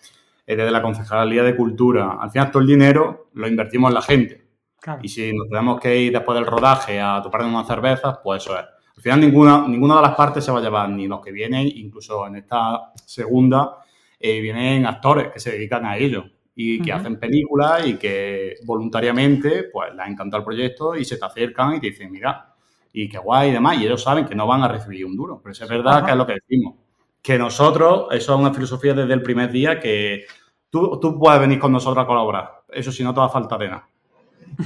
[0.46, 4.02] eh, desde la Concejalía de Cultura, al final todo el dinero lo invertimos en la
[4.02, 4.46] gente.
[4.78, 5.00] Claro.
[5.02, 8.58] Y si nos tenemos que ir después del rodaje a topar unas cervezas, pues eso
[8.58, 8.66] es.
[8.96, 11.66] Al final ninguna, ninguna de las partes se va a llevar, ni los que vienen,
[11.74, 13.78] incluso en esta segunda,
[14.18, 16.24] eh, vienen actores que se dedican a ello
[16.62, 21.24] y que hacen películas y que voluntariamente pues les encanta el proyecto y se te
[21.24, 22.54] acercan y te dicen, mira,
[22.92, 25.40] y qué guay y demás, y ellos saben que no van a recibir un duro,
[25.42, 26.74] pero eso es verdad que es lo que decimos.
[27.22, 30.26] Que nosotros, eso es una filosofía desde el primer día que
[30.68, 33.56] tú, tú puedes venir con nosotros a colaborar, eso si no te va a falta
[33.56, 33.88] de nada.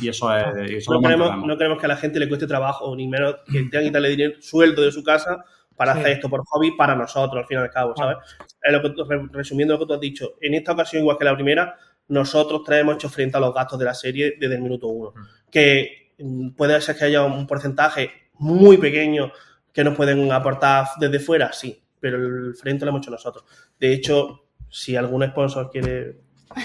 [0.00, 0.70] Y eso es...
[0.70, 1.48] y eso No queremos, mantenemos.
[1.48, 4.08] no queremos que a la gente le cueste trabajo, ni menos que tengan que quitarle
[4.08, 5.44] dinero, sueldo de su casa
[5.76, 6.00] para Sí.
[6.00, 8.16] hacer esto por hobby para nosotros, al fin y al cabo, ¿sabes?
[8.62, 11.34] Es lo que resumiendo lo que tú has dicho, en esta ocasión, igual que la
[11.34, 11.76] primera,
[12.08, 15.12] nosotros tres hemos hecho frente a los gastos de la serie desde el minuto uno.
[15.50, 19.32] Que mm, puede ser que haya un porcentaje muy pequeño
[19.72, 23.44] que nos pueden aportar desde fuera, sí, pero el frente lo hemos hecho nosotros.
[23.80, 26.18] De hecho, si algún sponsor quiere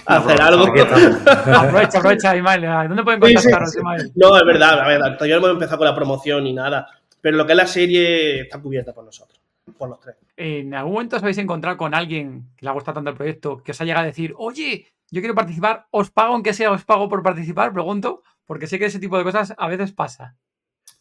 [0.06, 0.66] hacer algo.
[0.66, 2.90] Aprovecha, aprovecha, Ismael.
[2.90, 4.12] ¿Dónde pueden Sí, sí, contactaros, sí.
[4.16, 6.88] No, es verdad, a ver, todavía no hemos empezado con la promoción ni nada,
[7.22, 9.40] pero lo que es la serie está cubierta por nosotros.
[9.78, 10.16] por los tres.
[10.36, 13.58] ¿En algún momento os habéis encontrado con alguien que le ha gustado tanto el proyecto
[13.64, 16.84] que os ha llegado a decir, oye, yo quiero participar, os pago aunque sea, os
[16.86, 17.72] pago por participar?
[17.72, 20.36] Pregunto, porque sé que ese tipo de cosas a veces pasa.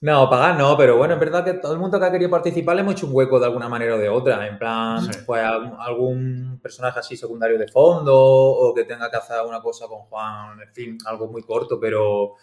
[0.01, 2.77] No, pagar no, pero bueno, es verdad que todo el mundo que ha querido participar
[2.77, 4.47] le hemos hecho un hueco de alguna manera o de otra.
[4.47, 5.19] En plan, Sí.
[5.27, 9.87] pues algún, algún personaje así secundario de fondo o que tenga que hacer alguna cosa
[9.89, 12.35] con Juan, en fin, algo muy corto, pero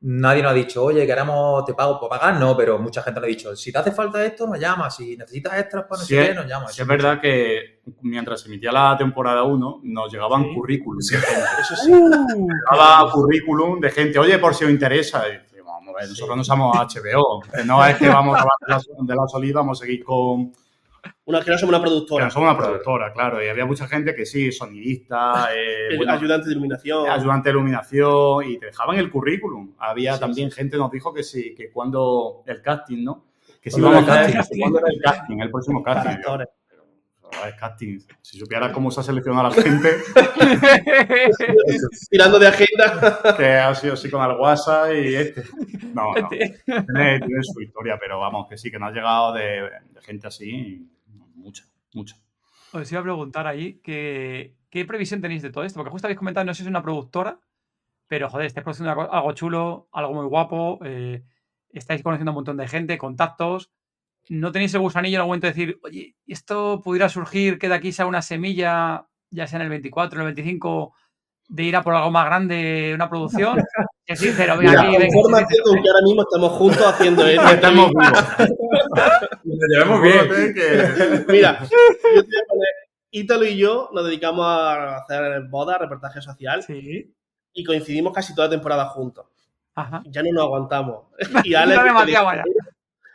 [0.00, 3.26] nadie nos ha dicho, oye, queremos, te pago por pagar, no, pero mucha gente nos
[3.26, 6.14] ha dicho, si te hace falta esto, nos llamas, si necesitas extras para no Sí,
[6.14, 6.74] sé qué, es, nos llamas.
[6.74, 10.54] sí es verdad que mientras se emitía la temporada 1, nos llegaban Sí.
[10.54, 11.40] currículums de gente.
[11.60, 11.92] Eso sí.
[11.92, 15.24] Uh, Llegaba currículum de gente, oye, por si os interesa.
[15.28, 17.40] Y vamos a ver, nosotros no somos HBO.
[17.40, 20.52] que No es que vamos a de la, de la Solid, vamos a seguir con.
[21.28, 22.24] Una, que no somos una que productora.
[22.24, 23.44] no somos una productora, claro.
[23.44, 27.06] Y había mucha gente que sí, sonidista, eh, bueno, ayudante de iluminación.
[27.06, 29.74] ayudante de iluminación, y te dejaban el currículum.
[29.78, 33.26] Había Sí, también gente nos dijo que sí, que cuando el casting, ¿no?
[33.60, 34.58] Que si era a casting.
[34.58, 36.16] cuando era el casting, el próximo casting.
[36.24, 36.44] Pero.
[38.22, 39.96] Si supieras cómo se ha seleccionado a la gente,
[42.10, 43.36] Tirando de agenda.
[43.36, 45.42] que ha sido así con el WhatsApp y este.
[45.92, 46.28] No, no.
[46.30, 46.62] Gente.
[46.64, 50.26] Tiene, tiene su historia, pero vamos, que sí, que nos ha llegado de, de gente
[50.26, 50.97] así, y
[51.38, 52.16] mucha, mucha.
[52.72, 56.18] Os iba a preguntar ahí que, qué previsión tenéis de todo esto, porque justo habéis
[56.18, 57.40] comentado, no sé si es una productora,
[58.06, 61.22] pero joder, estáis produciendo algo- algo chulo, algo muy guapo, eh,
[61.70, 63.70] estáis conociendo a un montón de gente, contactos.
[64.28, 67.74] ¿No tenéis el gusanillo en algún momento de decir, oye, esto pudiera surgir que de
[67.74, 70.94] aquí sea una semilla, ya sea en el 24, en el 25,
[71.48, 73.56] de ir a por algo más grande, una producción?
[74.08, 77.46] Que sí, pero venga, Mira, aquí, Confórmate con que ahora mismo estamos juntos haciendo esto.
[77.46, 78.24] Estamos vivos.
[79.44, 80.54] Nos llevamos bien.
[80.54, 81.74] Que- Mira, yo te
[82.14, 82.68] voy a poner,
[83.10, 87.14] Ítalo y yo nos dedicamos a hacer bodas, reportaje social Sí.
[87.52, 89.26] y coincidimos casi toda la temporada juntos.
[89.74, 90.02] Ajá.
[90.06, 91.04] Ya no nos aguantamos.
[91.44, 92.44] Y Ya Alex, desde, ya.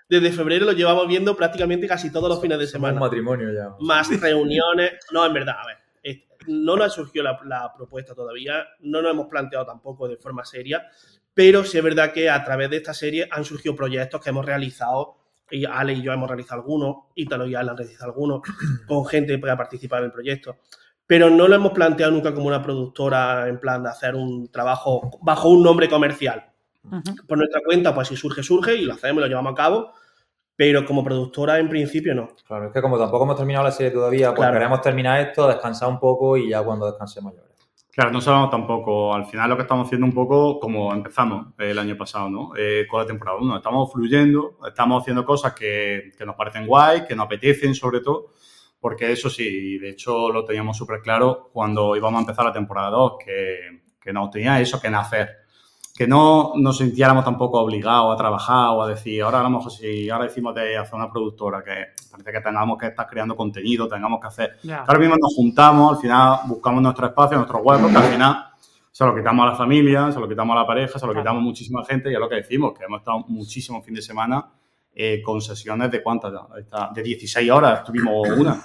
[0.10, 3.00] desde febrero lo llevamos viendo prácticamente casi todos los fines de Somos un semana.
[3.00, 3.70] matrimonio ya.
[3.80, 4.94] Más reuniones.
[5.12, 5.78] No, en verdad, a ver.
[6.48, 10.90] No nos surgió la, la propuesta todavía, no nos hemos planteado tampoco de forma seria,
[11.34, 14.46] pero sí es verdad que a través de esta serie han surgido proyectos que hemos
[14.46, 15.18] realizado,
[15.50, 18.42] y Ale y yo hemos realizado algunos, Ítalo y Ale han realizado algunos,
[18.88, 20.58] con gente para participar en el proyecto.
[21.06, 25.20] Pero no lo hemos planteado nunca como una productora en plan de hacer un trabajo
[25.22, 26.50] bajo un nombre comercial.
[27.28, 29.94] Por nuestra cuenta, pues si surge, surge y lo hacemos, lo llevamos a cabo,
[30.56, 32.30] pero como productora en principio no.
[32.48, 34.54] Claro, es que como tampoco hemos terminado la serie todavía, pues Claro.
[34.54, 37.54] queremos terminar esto, descansar un poco y ya cuando descansemos ya veremos.
[37.92, 41.78] Claro, no sabemos tampoco, al final lo que estamos haciendo un poco como empezamos el
[41.78, 42.52] año pasado, ¿no?
[42.58, 43.58] Eh, con la temporada 1.
[43.58, 48.34] Estamos fluyendo, estamos haciendo cosas que, que nos parecen guay, que nos apetecen sobre todo,
[48.80, 52.90] porque eso sí, de hecho lo teníamos súper claro cuando íbamos a empezar la temporada
[52.90, 53.60] 2, que,
[54.02, 55.30] que nos tenía eso que nacer.
[55.96, 59.72] Que no nos sintiéramos tampoco obligados a trabajar o a decir, ahora a lo mejor
[59.72, 61.72] si ahora decimos de hacer una productora, que
[62.10, 64.58] parece que tengamos que estar creando contenido, tengamos que hacer.
[64.88, 68.46] Ahora mismo nos juntamos, al final buscamos nuestro espacio, nuestro hueco, que al final
[68.92, 71.42] se lo quitamos a la familia, se lo quitamos a la pareja, se lo quitamos
[71.42, 74.48] a muchísima gente y es lo que decimos, que hemos estado muchísimo fin de semana
[74.96, 76.32] eh, con sesiones de cuántas
[76.96, 78.64] de 16 horas, tuvimos una.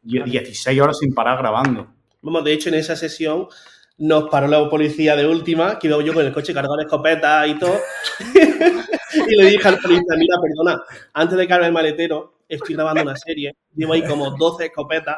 [0.00, 1.86] Die- 16 horas sin parar grabando.
[2.22, 3.48] Vamos, de hecho, en esa sesión
[3.98, 7.48] nos paró la policía de última, que iba yo con el coche cargado de escopetas
[7.48, 7.78] y todo.
[8.34, 13.16] y le dije al policía, mira, perdona, antes de cargar el maletero, estoy grabando una
[13.16, 15.16] serie, llevo ahí como 12 escopetas.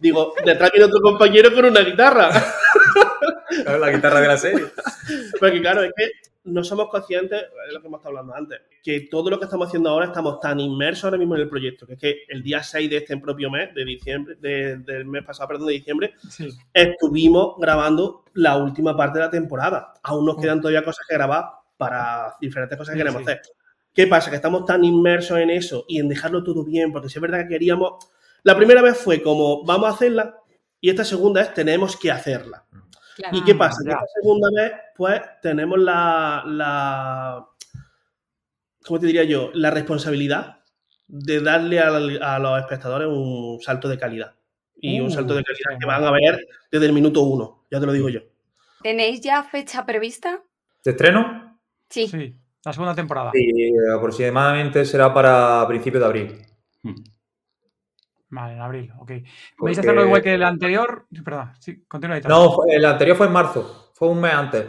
[0.00, 2.30] Digo, detrás viene otro compañero con una guitarra.
[3.66, 4.66] La guitarra de la serie.
[5.40, 6.10] Porque claro, es que
[6.44, 9.68] no somos conscientes, es lo que hemos estado hablando antes, que todo lo que estamos
[9.68, 12.62] haciendo ahora estamos tan inmersos ahora mismo en el proyecto, que es que el día
[12.62, 16.48] 6 de este propio mes, de diciembre, de- del mes pasado, perdón, de diciembre, Sí.
[16.72, 19.94] estuvimos grabando la última parte de la temporada.
[20.02, 21.44] Aún nos quedan todavía cosas que grabar
[21.76, 23.30] para diferentes cosas que queremos sí.
[23.30, 23.42] hacer.
[23.94, 24.30] ¿Qué pasa?
[24.30, 27.40] Que estamos tan inmersos en eso y en dejarlo todo bien, porque si es verdad
[27.42, 27.94] que queríamos...
[28.42, 30.36] La primera vez fue como, vamos a hacerla,
[30.80, 32.64] y esta segunda es, tenemos que hacerla.
[33.16, 33.36] Claro.
[33.36, 33.82] ¿Y qué Ah, pasa?
[33.84, 37.46] Que esta segunda vez, pues, tenemos la, la...
[38.86, 39.50] ¿Cómo te diría yo?
[39.54, 40.60] La responsabilidad
[41.08, 44.34] de darle al- a los espectadores un salto de calidad.
[44.80, 47.80] Y un Uh, salto de calidad que van a ver desde el minuto uno, ya
[47.80, 48.20] te lo digo yo.
[48.82, 50.40] ¿Tenéis ya fecha prevista?
[50.84, 51.58] ¿De estreno?
[51.90, 52.06] Sí.
[52.06, 53.32] Sí, la segunda temporada.
[53.34, 56.46] Sí, aproximadamente será para principios de abril.
[58.30, 59.08] Vale, en abril, ok.
[59.10, 59.22] ¿Vais
[59.56, 61.06] Porque- a hacerlo igual que el anterior?
[61.24, 62.22] Perdón, sí, continúa ahí.
[62.28, 64.66] No, el anterior fue en marzo, fue un mes antes.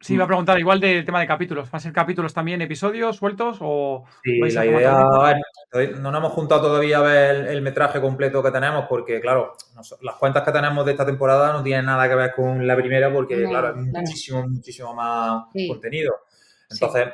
[0.00, 1.68] Sí, iba a preguntar igual del tema de capítulos.
[1.72, 5.32] ¿Va a ser capítulos también, episodios sueltos o Sí, vais la idea, a
[5.72, 9.18] ver, no nos hemos juntado todavía a ver el, el metraje completo que tenemos porque,
[9.20, 12.66] claro, nos- las cuentas que tenemos de esta temporada no tienen nada que ver con
[12.66, 13.86] la primera porque, No, claro, es claro.
[13.92, 15.68] muchísimo, muchísimo más Sí.
[15.68, 16.12] contenido.
[16.70, 17.08] Entonces,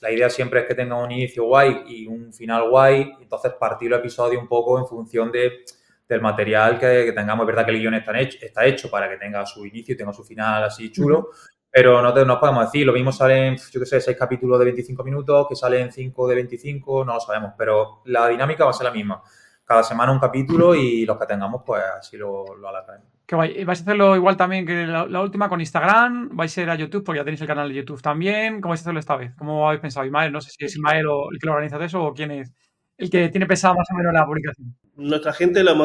[0.00, 3.92] la idea siempre es que tenga un inicio guay y un final guay, entonces partir
[3.92, 5.64] el episodio un poco en función de,
[6.08, 7.44] del material que, tengamos.
[7.44, 9.96] Es verdad que el guion está hecho, está hecho para que tenga su inicio y
[9.98, 11.30] tenga su final así chulo,
[11.70, 14.66] pero no, te, no podemos decir, lo mismo salen, yo qué sé, seis capítulos de
[14.66, 18.74] 25 minutos, que salen cinco de 25, no lo sabemos, pero la dinámica va a
[18.74, 19.22] ser la misma.
[19.64, 23.15] Cada semana un capítulo y los que tengamos, pues así lo, lo alargaremos.
[23.26, 26.36] Que ¿Vais a hacerlo igual también que la, última con Instagram?
[26.36, 27.02] ¿Vais a ir a YouTube?
[27.04, 28.60] Porque ya tenéis el canal de YouTube también.
[28.60, 29.34] ¿Cómo vais a hacerlo esta vez?
[29.36, 30.06] ¿Cómo habéis pensado?
[30.06, 32.54] Ismael, no sé si es Ismael o el que lo organiza eso o quién es
[32.98, 34.74] el que tiene pensado más o menos la publicación.
[34.96, 35.76] Nuestra gente lo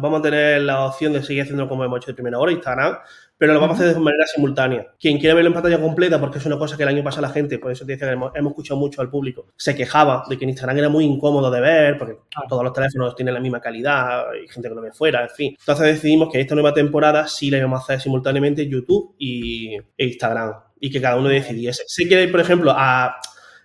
[0.00, 2.98] vamos a tener la opción de seguir haciendo como hemos hecho de primera hora, Instagram,
[3.38, 4.88] pero lo vamos a hacer de manera simultánea.
[5.00, 7.32] Quien quiera verlo en pantalla completa, porque es una cosa que el año pasado la
[7.32, 10.44] gente, por eso te decía que hemos, escuchado mucho al público, se quejaba de que
[10.44, 12.16] en Instagram era muy incómodo de ver, porque
[12.48, 15.56] todos los teléfonos tienen la misma calidad, hay gente que lo ve fuera, en fin.
[15.58, 20.06] Entonces decidimos que esta nueva temporada sí la íbamos a hacer simultáneamente YouTube y, e
[20.06, 21.84] Instagram, y que cada uno decidiese.
[21.86, 23.20] Sé que, por ejemplo, a,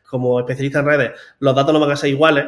[0.08, 2.46] como especialista en redes, los datos no van a ser iguales,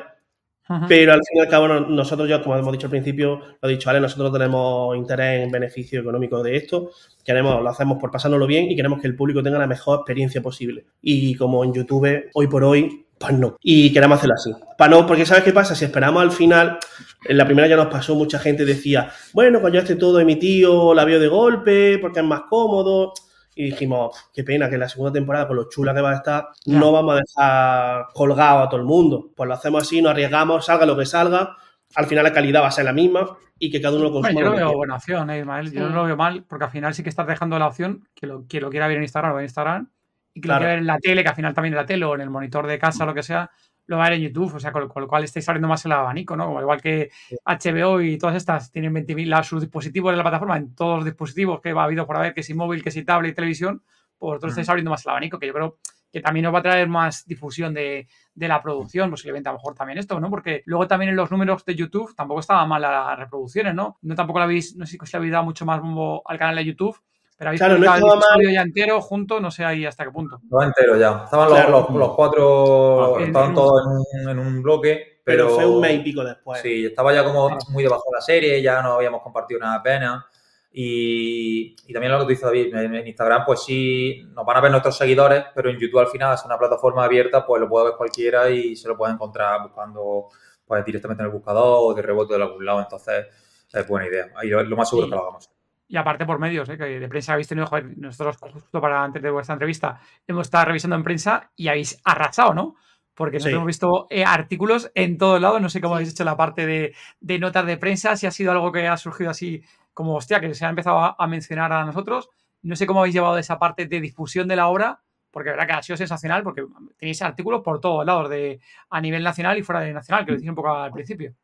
[0.88, 3.74] pero al fin y al cabo, nosotros ya, como hemos dicho al principio, lo he
[3.74, 4.00] dicho, ¿vale?
[4.00, 6.92] Nosotros tenemos interés en beneficio económico de esto,
[7.24, 10.42] queremos, lo hacemos por pasárnoslo bien y queremos que el público tenga la mejor experiencia
[10.42, 10.86] posible.
[11.02, 13.58] Y como en YouTube, hoy por hoy, pues no.
[13.62, 14.52] Y queremos hacerlo así.
[14.78, 15.76] Para no, porque ¿sabes qué pasa?
[15.76, 16.80] Si esperamos al final,
[17.26, 20.94] en la primera ya nos pasó, mucha gente decía, bueno, cuando ya esté todo emitido,
[20.94, 23.14] la veo de golpe, porque es más cómodo
[23.56, 26.16] y dijimos, qué pena que en la segunda temporada, con lo chula que va a
[26.16, 29.32] estar, no vamos a dejar colgado a todo el mundo.
[29.34, 31.56] Pues lo hacemos así, nos arriesgamos, salga lo que salga.
[31.96, 34.40] Al final la calidad va a ser la misma y que cada uno lo consuma.
[34.40, 35.72] yo lo veo buena opción, eh, Ismael.
[35.72, 38.28] Yo no lo veo mal, porque al final sí que estás dejando la opción que
[38.28, 39.90] lo, que lo quiera ver en Instagram, lo ve en Instagram,
[40.34, 42.04] y que lo quiera ver en la tele, que al final también en la tele
[42.04, 43.50] o en el monitor de casa o lo que sea,
[43.88, 45.92] lo va a ver en YouTube, o sea, con, lo cual estáis abriendo más el
[45.92, 46.60] abanico, ¿no?
[46.60, 47.12] igual que
[47.46, 51.62] HBO y todas estas tienen 20.000 sus dispositivos en la plataforma, en todos los dispositivos
[51.62, 53.84] que ha habido por haber, que si móvil, que si tablet y televisión,
[54.18, 55.78] pues vosotros estáis abriendo más el abanico, que yo creo
[56.16, 59.76] que también os va a traer más difusión de, la producción, posiblemente a lo mejor
[59.76, 60.30] también esto, ¿no?
[60.30, 63.98] Porque luego también en los números de YouTube tampoco estaban mal las reproducciones, ¿no?
[64.02, 66.56] No tampoco lo habéis, no sé si os habéis dado mucho más bombo al canal
[66.56, 66.98] de YouTube,
[67.38, 70.40] pero habéis claro, no el episodio ya entero junto, no sé ahí hasta qué punto.
[70.50, 71.24] No entero ya.
[71.26, 75.20] Estaban los, los, cuatro, estaban todos en un, bloque.
[75.24, 76.62] Pero, fue un mes y pico después.
[76.62, 80.24] Sí, estaba ya como muy debajo de la serie, ya no habíamos compartido nada apenas.
[80.72, 84.62] Y, y, también lo que tú dices, David, en, Instagram, pues sí, nos van a
[84.62, 87.86] ver nuestros seguidores, pero en YouTube al final es una plataforma abierta, pues lo puede
[87.86, 90.28] ver cualquiera y se lo puede encontrar buscando
[90.66, 92.82] pues directamente en el buscador o de rebote de algún lado.
[92.82, 93.26] Entonces,
[93.74, 94.32] es buena idea.
[94.36, 95.55] Ahí lo, lo más seguro que lo hagamos.
[95.88, 96.78] Y aparte por medios, ¿eh?
[96.78, 100.66] que de prensa habéis tenido, joder, nosotros justo para antes de vuestra entrevista hemos estado
[100.66, 102.76] revisando en prensa y habéis arrasado, ¿no?
[103.14, 106.36] Porque nosotros hemos visto eh, artículos en todos lados, no sé cómo habéis hecho la
[106.36, 110.42] parte de, notas de prensa, si ha sido algo que ha surgido así como, hostia,
[110.42, 112.30] que se ha empezado a, mencionar a nosotros.
[112.62, 115.74] No sé cómo habéis llevado esa parte de difusión de la obra, porque verdad que
[115.74, 116.66] ha sido sensacional, porque
[116.98, 120.38] tenéis artículos por todos lados, de, a nivel nacional y fuera de nacional, que lo
[120.38, 121.36] decía un poco al principio.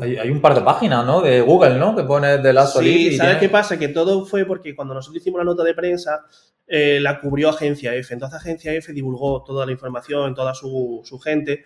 [0.00, 1.20] Hay, un par de páginas, ¿no?
[1.20, 1.96] De Google, ¿no?
[1.96, 3.78] Que pone de la Sí, ¿sabes qué pasa?
[3.78, 6.24] Que todo fue porque cuando nosotros hicimos la nota de prensa,
[6.66, 8.12] eh, la cubrió Agencia F.
[8.12, 11.64] Entonces Agencia F divulgó toda la información, toda su, gente,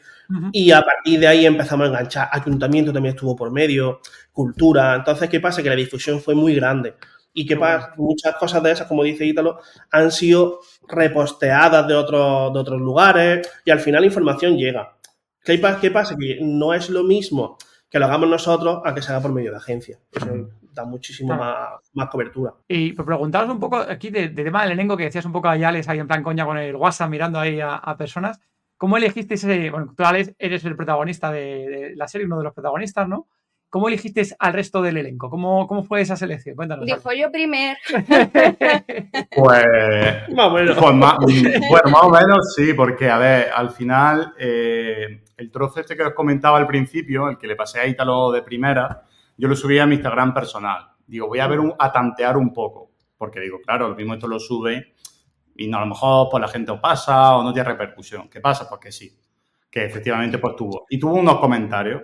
[0.52, 2.28] y a partir de ahí empezamos a enganchar.
[2.32, 4.00] Ayuntamiento también estuvo por medio,
[4.32, 4.94] cultura.
[4.94, 5.62] Entonces, ¿qué pasa?
[5.62, 6.94] Que la difusión fue muy grande.
[7.34, 9.58] Y que pasa, muchas cosas de esas, como dice Ítalo,
[9.90, 14.96] han sido reposteadas de otros, de otros lugares y al final la información llega.
[15.44, 16.14] ¿Qué pasa?
[16.16, 17.58] Que no es lo mismo
[17.92, 19.98] que lo hagamos nosotros a que se haga por medio de agencia.
[20.10, 22.54] Eso da muchísimo más, cobertura.
[22.66, 25.56] Y pues preguntaros un poco aquí de, tema del elenco que decías un poco a
[25.58, 28.40] Yales ahí en plan coña con el WhatsApp mirando ahí a, personas.
[28.78, 29.70] ¿Cómo elegiste ese?
[29.70, 33.28] Bueno, tú Alex eres el protagonista de, la serie, uno de los protagonistas, ¿no?
[33.72, 35.30] ¿Cómo elegiste al resto del elenco?
[35.30, 36.54] ¿Cómo, cómo fue esa selección?
[36.54, 36.84] Cuéntanos.
[36.84, 37.78] Dijo yo primero.
[39.34, 39.64] pues,
[40.28, 40.76] más o menos.
[40.76, 45.80] Pues más, bueno, más o menos sí, porque, a ver, al final, eh, el trozo
[45.80, 49.04] este que os comentaba al principio, el que le pasé a Ítalo de primera,
[49.38, 50.90] yo lo subí a mi Instagram personal.
[51.06, 54.28] Digo, voy a ver un, a tantear un poco, porque digo, claro, lo mismo esto
[54.28, 54.92] lo sube
[55.56, 58.28] y no, a lo mejor pues la gente os pasa o no tiene repercusión.
[58.28, 58.68] ¿Qué pasa?
[58.68, 59.18] Pues que sí,
[59.70, 60.84] que efectivamente pues tuvo.
[60.90, 62.02] Y tuvo unos comentarios.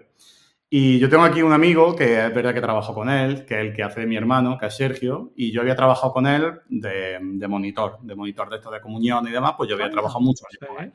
[0.71, 3.61] Y yo tengo aquí un amigo que es verdad que trabajo con él, que es
[3.61, 6.61] el que hace de mi hermano, que es Sergio, y yo había trabajado con él
[6.69, 10.21] de, monitor, de monitor de esto de comunión y demás, pues yo había ah, trabajado
[10.21, 10.93] mucho con él.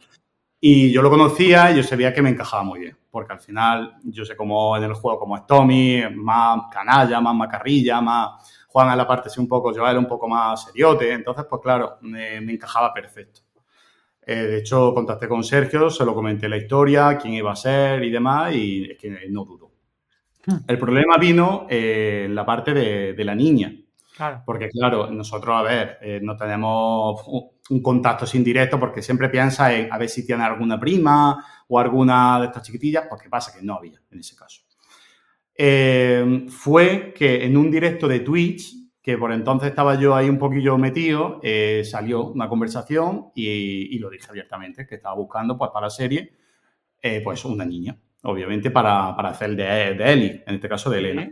[0.60, 3.98] Y yo lo conocía y yo sabía que me encajaba muy bien, porque al final
[4.04, 8.90] yo sé cómo en el juego como es Tommy, más canalla, más macarrilla, más Juan
[8.92, 11.98] en la parte así un poco, yo era un poco más seriote, entonces pues claro,
[12.02, 13.42] me, encajaba perfecto.
[14.26, 18.04] Eh, de hecho, contacté con Sergio, se lo comenté la historia, quién iba a ser
[18.04, 19.63] y demás, y es que no dudo.
[20.46, 20.58] Hmm.
[20.68, 23.74] El problema vino eh, en la parte de, de la niña,
[24.16, 24.44] Claro.
[24.46, 29.74] Porque, claro, nosotros, a ver, eh, no tenemos un- contacto sin directo porque siempre piensa
[29.74, 33.52] en a ver si tiene alguna prima o alguna de estas chiquitillas, pues ¿qué pasa?
[33.58, 34.62] Que no había en ese caso.
[35.56, 40.38] Eh, fue que en un directo de Twitch, que por entonces estaba yo ahí un
[40.40, 45.72] poquillo metido, eh, salió una conversación y, y lo dije abiertamente, que estaba buscando pues
[45.74, 46.34] para la serie,
[47.24, 49.64] pues una niña, obviamente para, para hacer de,
[49.96, 51.32] de Ellie, en este caso de Elena.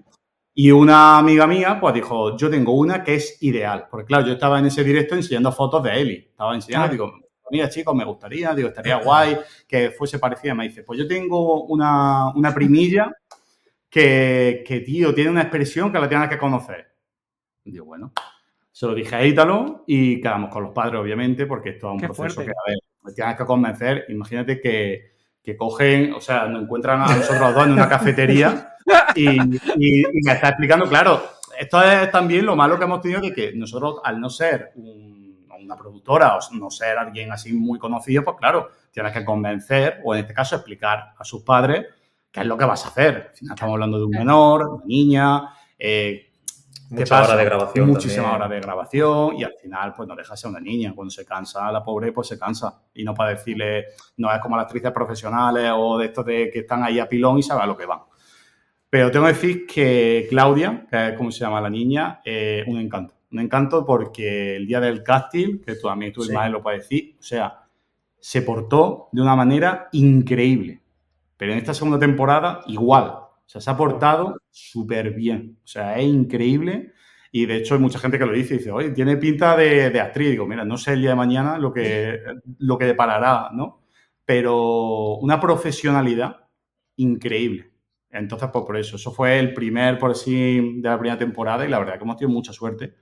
[0.53, 3.87] Y una amiga mía, pues dijo, yo tengo una que es ideal.
[3.89, 6.15] Porque claro, yo estaba en ese directo enseñando fotos de Eli.
[6.31, 6.91] Estaba enseñando, Claro.
[7.13, 10.53] digo, mira chicos, me gustaría, digo, estaría guay que fuese parecida.
[10.53, 13.11] Me dice, pues yo tengo una, una primilla
[13.89, 16.87] que, que, tío, tiene una expresión que la tienes que conocer.
[17.63, 18.11] Digo, bueno,
[18.71, 21.99] se lo dije a Ítalo y quedamos con los padres, obviamente, porque esto es un
[21.99, 22.45] Qué proceso fuerte.
[22.45, 24.05] que, a ver, me tienes que convencer.
[24.09, 25.11] Imagínate que,
[25.43, 28.75] que cogen, o sea, nos encuentran a nosotros dos en una cafetería
[29.15, 29.27] y,
[29.77, 31.21] y- y me está explicando, claro,
[31.59, 35.45] esto es también lo malo que hemos tenido de que nosotros, al no ser un-
[35.63, 40.13] una productora o no ser alguien así muy conocido, pues claro, tienes que convencer o
[40.15, 41.85] en este caso explicar a sus padres
[42.31, 43.27] qué es lo que vas a hacer.
[43.29, 45.41] Al final estamos hablando de un menor, una niña,
[45.77, 46.30] eh,
[46.89, 47.23] ¿Qué Muchas pasa?
[47.23, 47.87] horas de grabación.
[47.89, 48.35] Muchísimas también.
[48.35, 50.93] horas de grabación y al final, pues no deja de ser una niña.
[50.93, 52.81] Cuando se cansa, la pobre, pues se cansa.
[52.93, 53.85] Y no para decirle,
[54.17, 57.37] no es como las actrices profesionales o de estos de que están ahí a pilón
[57.37, 57.99] y saben a lo que van.
[58.89, 62.77] Pero tengo que decir que Claudia, que es como se llama la niña, eh, un
[62.77, 63.13] encanto.
[63.31, 66.33] Un encanto porque el día del casting, que tú a mí, tú Sí.
[66.49, 67.61] Lo puedes decir, o sea,
[68.19, 70.81] se portó de una manera increíble.
[71.37, 73.15] Pero en esta segunda temporada, igual.
[73.51, 75.57] Sea, se ha portado súper bien.
[75.61, 76.93] O sea, es increíble.
[77.33, 79.89] Y de hecho hay mucha gente que lo dice y dice, oye, tiene pinta de,
[79.89, 80.29] de actriz.
[80.31, 82.21] Digo, mira, no sé el día de mañana lo que,
[82.59, 83.81] lo que deparará, ¿no?
[84.23, 86.47] Pero una profesionalidad
[86.95, 87.73] increíble.
[88.09, 91.69] Entonces, pues por eso, eso fue el primer, por así, de la primera temporada y
[91.69, 92.93] la verdad que hemos tenido mucha suerte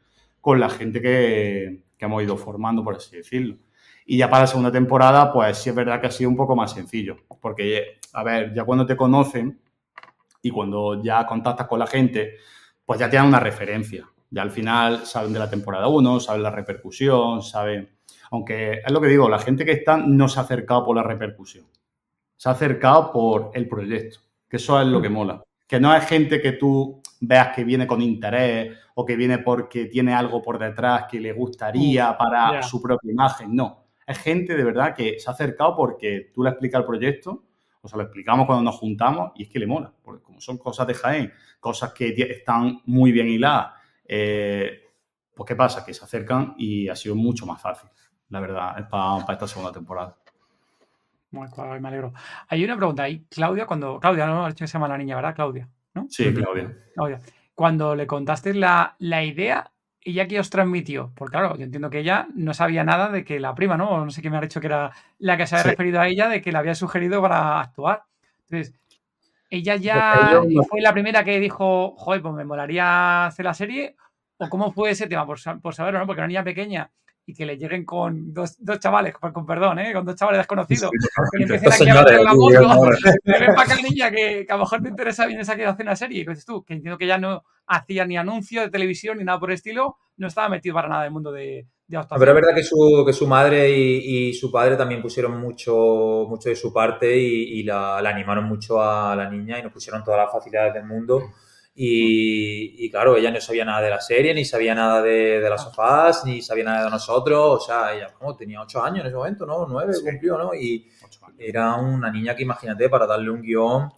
[0.42, 3.58] con la gente que, que hemos ido formando, por así decirlo.
[4.04, 6.56] Y ya para la segunda temporada, pues sí es verdad que ha sido un poco
[6.56, 9.60] más sencillo, porque, a ver, ya cuando te conocen
[10.42, 12.38] y cuando ya contactas con la gente,
[12.86, 14.10] pues ya tienen una referencia.
[14.32, 17.98] Ya al final saben de la temporada 1, saben la repercusión, saben...
[18.32, 21.02] Aunque es lo que digo, la gente que está no se ha acercado por la
[21.02, 21.66] repercusión,
[22.38, 25.44] se ha acercado por el proyecto, que eso es lo que mola.
[25.68, 29.86] Que no es gente que tú veas que viene con interés o que viene porque
[29.86, 33.86] tiene algo por detrás que le gustaría para su propia imagen, no.
[34.06, 37.44] Es gente de verdad que se ha acercado porque tú le explicas el proyecto,
[37.82, 40.58] o sea, lo explicamos cuando nos juntamos y es que le mola, porque como son
[40.58, 43.74] cosas de Jaén, cosas que están muy bien hiladas,
[44.06, 44.84] eh,
[45.34, 45.86] pues ¿qué pasa?
[45.86, 47.90] Que se acercan y ha sido mucho más fácil,
[48.30, 50.18] la verdad, para esta segunda temporada.
[51.32, 52.14] Muy guay, me alegro.
[52.48, 53.24] Hay una pregunta ahí.
[53.30, 54.00] Claudia, cuando.
[54.00, 55.36] Claudia, no, que se llama la niña, ¿verdad?
[55.36, 55.70] Claudia.
[55.94, 56.08] ¿No?
[56.10, 56.76] Sí, Claudia.
[56.96, 57.20] Claudia.
[57.54, 61.12] Cuando le contaste la, la idea, ¿ella qué os transmitió?
[61.16, 63.90] Porque claro, yo entiendo que ella no sabía nada de que la prima, ¿no?
[63.90, 65.70] O no sé qué me ha dicho que era la que se había Sí.
[65.72, 68.04] referido a ella, de que la había sugerido para actuar.
[68.50, 68.74] Entonces,
[69.50, 73.96] ella ya Pues fue la primera que dijo, joder, pues me molaría hacer la serie.
[74.38, 75.26] ¿O cómo fue ese tema?
[75.26, 76.06] Por, por saberlo, ¿no?
[76.08, 76.92] Porque una niña pequeña
[77.30, 79.94] y que le lleguen con dos, dos chavales, con, perdón, ¿eh?
[79.94, 80.90] Con dos chavales desconocidos.
[81.32, 82.90] que le empiecen a meter la moto.
[83.24, 85.64] Le ven para acá, niña, que, que a lo mejor te interesa bien esa que
[85.64, 86.22] hacer una serie.
[86.22, 89.40] Y dices tú, que entiendo que ya no hacía ni anuncio de televisión ni nada
[89.40, 92.20] por el estilo, no estaba metido para nada en el mundo de, de actuación.
[92.20, 96.26] Pero es verdad que su, que su madre y, y su padre también pusieron mucho,
[96.28, 99.72] mucho de su parte y, y la, la animaron mucho a la niña y nos
[99.72, 101.22] pusieron todas las facilidades del mundo.
[101.82, 105.50] Y, y claro, ella no sabía nada de la serie, ni sabía nada de, de
[105.50, 107.40] las sofás, ni sabía nada de nosotros.
[107.40, 109.66] O sea, ella como tenía ocho años en ese momento, ¿no?
[109.66, 110.02] Nueve Sí.
[110.04, 110.54] cumplió, ¿no?
[110.54, 110.90] Y
[111.38, 113.90] era una niña que imagínate, para darle un guion,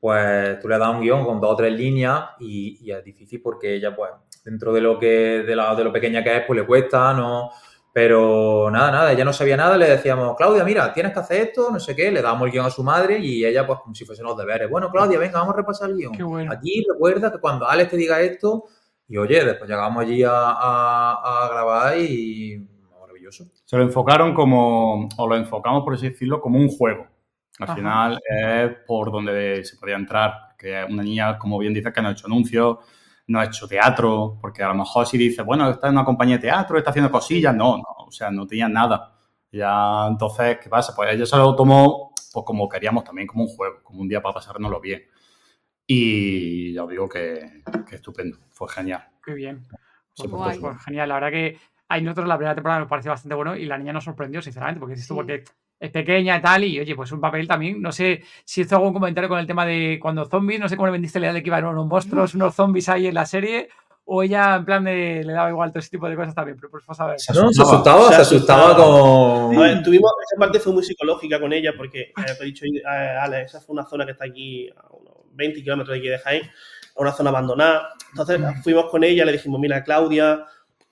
[0.00, 3.40] pues tú le das un guion con dos o tres líneas y, y es difícil
[3.42, 4.10] porque ella, pues,
[4.44, 7.50] dentro de lo que, de, la- de lo pequeña que es, pues le cuesta, ¿no?
[7.96, 11.70] Pero nada, nada, ella no sabía nada, le decíamos, Claudia, mira, tienes que hacer esto,
[11.72, 14.04] no sé qué, le damos el guion a su madre y ella, pues, como si
[14.04, 14.68] fuesen los deberes.
[14.68, 16.12] Bueno, Claudia, venga, vamos a repasar el guion.
[16.12, 16.52] Qué bueno.
[16.52, 18.64] Aquí recuerda que cuando Alex te diga esto,
[19.08, 22.68] y oye, después llegamos allí a, a- a grabar y
[23.00, 23.46] maravilloso.
[23.64, 27.06] Se lo enfocaron como, o lo enfocamos, por así decirlo, como un juego.
[27.60, 27.76] Al Ajá.
[27.76, 32.08] final es por donde se podía entrar, que una niña, como bien dices, que no
[32.08, 32.76] ha hecho anuncios,
[33.28, 36.36] no ha hecho teatro, porque a lo mejor si dice, bueno, está en una compañía
[36.36, 39.12] de teatro, está haciendo cosillas, no, no, o sea, no tenía nada.
[39.50, 40.94] Ya, entonces, ¿qué pasa?
[40.94, 44.20] Pues ella se lo tomó, pues como queríamos también, como un juego, como un día
[44.20, 45.02] para pasárnoslo bien.
[45.86, 49.08] Y ya os digo que, que estupendo, fue genial.
[49.24, 49.66] Qué bien.
[50.16, 51.08] Pues, pues, pues, genial.
[51.08, 51.58] La verdad que
[51.88, 54.80] a nosotros la primera temporada nos pareció bastante bueno y la niña nos sorprendió, sinceramente,
[54.80, 55.44] porque dices tú, Sí.
[55.78, 58.92] Es pequeña y tal, y oye, pues un papel también, no sé si hizo algún
[58.94, 61.42] comentario con el tema de cuando zombies, no sé cómo le vendiste la idea de
[61.42, 63.68] que iban unos monstruos, unos zombies ahí en la serie,
[64.06, 66.70] o ella en plan de le daba igual todo ese tipo de cosas también, pero
[66.70, 67.20] pues vamos a ver.
[67.20, 68.06] Se No, se asustaba.
[68.06, 69.48] asustaba, se asustaba asustaba.
[69.48, 69.56] con...
[69.56, 72.64] A ver, tuvimos, esa parte fue muy psicológica con ella porque, eh, te he dicho,
[72.64, 72.82] eh,
[73.20, 76.18] Alex, esa fue una zona que está aquí a unos 20 kilómetros de aquí de
[76.20, 77.88] Jaén, a una zona abandonada.
[78.10, 80.46] Entonces fuimos con ella, le dijimos, mira, Claudia,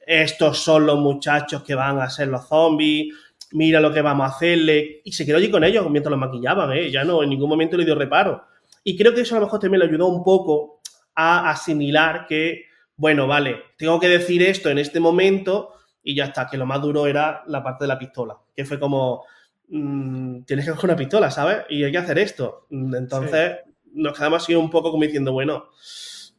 [0.07, 3.14] estos son los muchachos que van a ser los zombies,
[3.55, 5.00] mira lo que vamos a hacerle.
[5.05, 6.90] Y se quedó allí con ellos mientras los maquillaban, ¿eh?
[6.90, 8.44] ya no, en ningún momento le dio reparo.
[8.82, 10.80] Y creo que eso a lo mejor también le ayudó un poco
[11.14, 12.64] a asimilar que,
[12.96, 15.70] bueno, vale, tengo que decir esto en este momento
[16.02, 18.78] y ya está, que lo más duro era la parte de la pistola, que fue
[18.78, 19.24] como,
[19.68, 21.64] mm, tienes que coger una pistola, ¿sabes?
[21.70, 22.66] Y hay que hacer esto.
[22.70, 23.59] Mm, Entonces
[23.92, 25.66] nos quedamos así un poco como diciendo, bueno,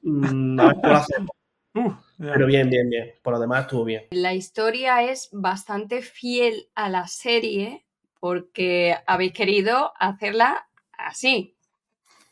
[0.03, 1.31] mm, a ver cómo lo hacemos.
[2.17, 3.11] Pero bien, bien, bien.
[3.21, 4.03] Por lo demás estuvo bien.
[4.11, 7.85] La historia es bastante fiel a la serie
[8.19, 11.55] porque habéis querido hacerla así.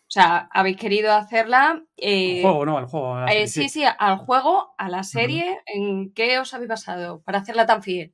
[0.08, 1.84] O sea, habéis querido hacerla...
[1.98, 2.80] eh, el juego, ¿no?
[2.80, 3.28] El juego.
[3.28, 5.60] eh, sí, sí, al juego, a la serie.
[5.66, 8.14] ¿En qué os habéis basado para hacerla tan fiel?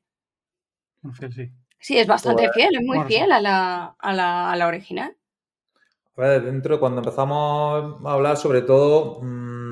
[1.19, 1.51] Fin, sí.
[1.79, 4.67] Sí, es bastante Pues, fiel, es muy bueno, fiel a la, a la, a la
[4.67, 5.15] original.
[6.17, 9.68] A ver, dentro, cuando empezamos a hablar, sobre todo, mm,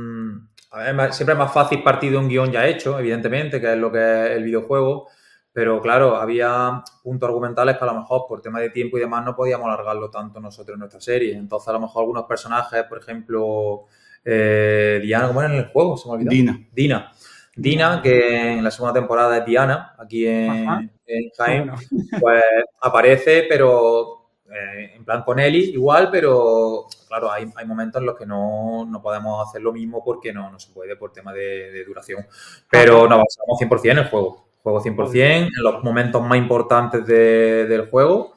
[0.77, 3.71] a ver, ma- siempre es más fácil partir de un guion ya hecho, evidentemente, que
[3.73, 5.07] es lo que es el videojuego,
[5.51, 9.25] pero claro, había puntos argumentales que a lo mejor por tema de tiempo y demás
[9.25, 11.35] no podíamos alargarlo tanto nosotros en nuestra serie.
[11.35, 13.85] Entonces, a lo mejor algunos personajes, por ejemplo,
[14.23, 15.97] eh, Diana, ¿cómo era en el juego?
[15.97, 16.29] Se me olvidó.
[16.29, 16.59] Dina.
[16.71, 17.11] Dina.
[17.55, 21.81] Dina, que en la segunda temporada es Diana, aquí en, en Jaén, Bueno,
[22.19, 22.43] pues
[22.81, 28.15] aparece, pero eh, en plan con Eli igual, pero claro, hay, hay momentos en los
[28.17, 31.71] que no, no podemos hacer lo mismo porque no, no se puede por tema de,
[31.71, 32.25] de duración.
[32.69, 34.47] Pero nos basamos 100% en el juego.
[34.63, 38.35] Juego 100% en los momentos más importantes de- del juego.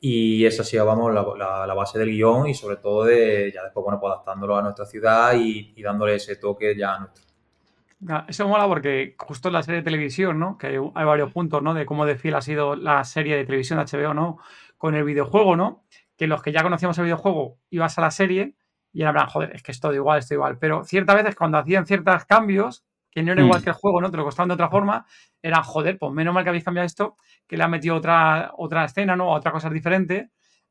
[0.00, 3.64] Y esa sí, vamos, la, la- la base del guion y sobre todo de ya
[3.64, 7.24] después, bueno, pues adaptándolo a nuestra ciudad y, y dándole ese toque ya a nuestro.
[8.28, 10.56] Eso mola porque justo en la serie de televisión, ¿no?
[10.56, 11.74] Que hay, hay varios puntos, ¿no?
[11.74, 14.38] De cómo de fiel ha sido la serie de televisión de HBO, ¿no?
[14.76, 15.82] Con el videojuego, ¿no?
[16.18, 18.54] Que los que ya conocíamos el videojuego ibas a la serie
[18.92, 20.58] y era en plan, joder, es que es todo igual, es todo igual.
[20.58, 23.44] Pero ciertas veces cuando hacían ciertos cambios, que no era Mm.
[23.46, 24.10] igual que el juego, ¿no?
[24.10, 25.06] Te lo costaban de otra forma,
[25.40, 27.16] era, joder, pues menos mal que habéis cambiado esto,
[27.46, 29.30] que le han metido otra, otra escena, ¿no?
[29.30, 30.30] Otra cosa diferente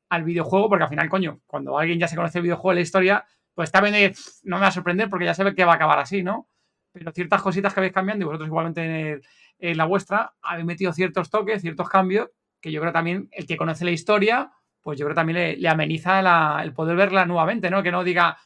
[0.09, 3.25] al videojuego, porque al final, coño, cuando alguien ya se conoce el videojuego, la historia,
[3.53, 6.23] pues "Pff, no me va a sorprender porque ya sabe que va a acabar así,
[6.23, 6.47] ¿no?
[6.93, 9.21] pero ciertas cositas que habéis cambiando y vosotros igualmente en, el-
[9.59, 12.29] en la vuestra habéis metido ciertos toques, ciertos cambios,
[12.61, 14.51] que yo creo también el que conoce la historia,
[14.87, 17.83] pues yo creo también le, le ameniza la- el poder verla nuevamente, ¿no?
[17.83, 18.37] Que no diga,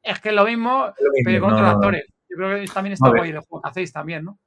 [0.00, 0.92] es que es lo mismo,
[1.24, 2.04] pero con No, otros actores.
[2.30, 4.38] Yo creo que también está guay el juego que hacéis también, ¿no?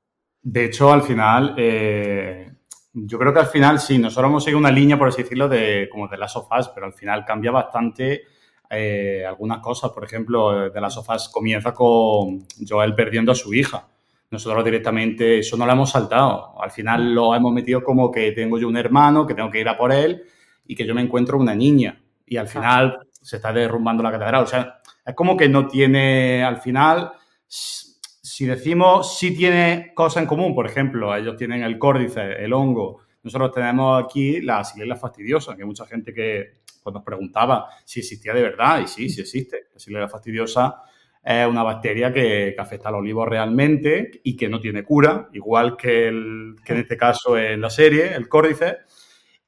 [0.42, 2.54] De hecho, al final, eh,
[2.94, 5.90] yo creo que al final sí, nosotros hemos seguido una línea, por así decirlo, de
[5.92, 8.22] como de las sofás, pero al final cambia bastante
[8.70, 9.92] eh, algunas cosas.
[9.92, 13.86] Por ejemplo, de las sofás comienza con Joel perdiendo a su hija.
[14.30, 16.62] Nosotros directamente eso no lo hemos saltado.
[16.64, 19.68] Al final lo hemos metido como que tengo yo un hermano, que tengo que ir
[19.68, 20.24] a por él
[20.66, 22.02] y que yo me encuentro una niña.
[22.26, 24.44] Y al final se está derrumbando la catedral.
[24.44, 27.12] O sea, es como que no tiene, al final,
[27.48, 33.02] si decimos si tiene cosas en común, por ejemplo, ellos tienen el córdice, el hongo,
[33.24, 38.00] nosotros tenemos aquí la xylella fastidiosa, que hay mucha gente que pues, nos preguntaba si
[38.00, 39.68] existía de verdad, y sí, sí existe.
[39.74, 40.82] La xylella fastidiosa
[41.24, 45.78] es una bacteria que, que afecta al olivo realmente y que no tiene cura, igual
[45.78, 48.78] que, el, que en este caso en la serie, el córdice,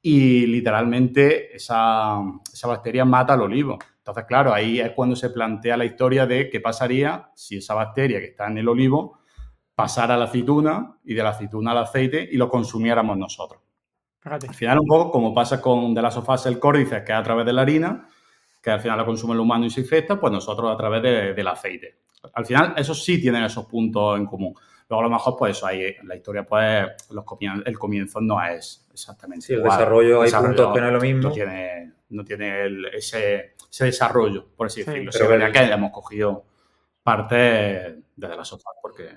[0.05, 2.17] y literalmente esa,
[2.53, 3.79] esa bacteria mata al olivo.
[3.97, 8.19] Entonces, claro, ahí es cuando se plantea la historia de qué pasaría si esa bacteria
[8.19, 9.19] que está en el olivo
[9.73, 13.61] pasara a la aceituna y de la aceituna al aceite y lo consumiéramos nosotros.
[14.19, 14.47] Fíjate.
[14.49, 17.23] Al final, un poco como pasa con de la sofás el córdice, que es a
[17.23, 18.09] través de la harina,
[18.61, 21.33] que al final la consume el humano y se infecta, pues nosotros a través de-
[21.33, 21.99] del aceite.
[22.33, 24.53] Al final, esos sí tienen esos puntos en común.
[24.89, 28.41] Luego, a lo mejor, pues eso, ahí la historia, pues los comien- el comienzo no
[28.43, 29.77] es exactamente Sí, el igual.
[29.77, 31.21] desarrollo, hay puntos que no es lo mismo.
[31.23, 34.89] No tiene, no tiene el- ese, ese desarrollo, por así Sí.
[34.89, 35.11] decirlo.
[35.11, 36.45] Pero Sí, es verdad el- que hemos cogido
[37.03, 39.09] parte de de las sofás, porque,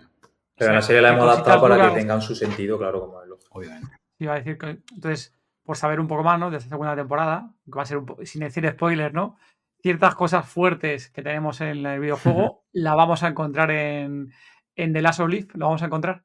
[0.56, 3.22] Pero en la serie la ¿Qué hemos adaptado para que tengan su sentido, claro, como
[3.22, 3.58] es lógico.
[3.58, 3.88] obviamente.
[4.18, 6.50] Iba a decir que, entonces, por saber un poco más, ¿no?
[6.50, 9.36] De esta segunda temporada, que va a ser un po- sin decir spoilers, ¿no?
[9.82, 14.32] Ciertas cosas fuertes que tenemos en el videojuego, la vamos a encontrar en,
[14.74, 16.24] en The Last of Us, lo vamos a encontrar.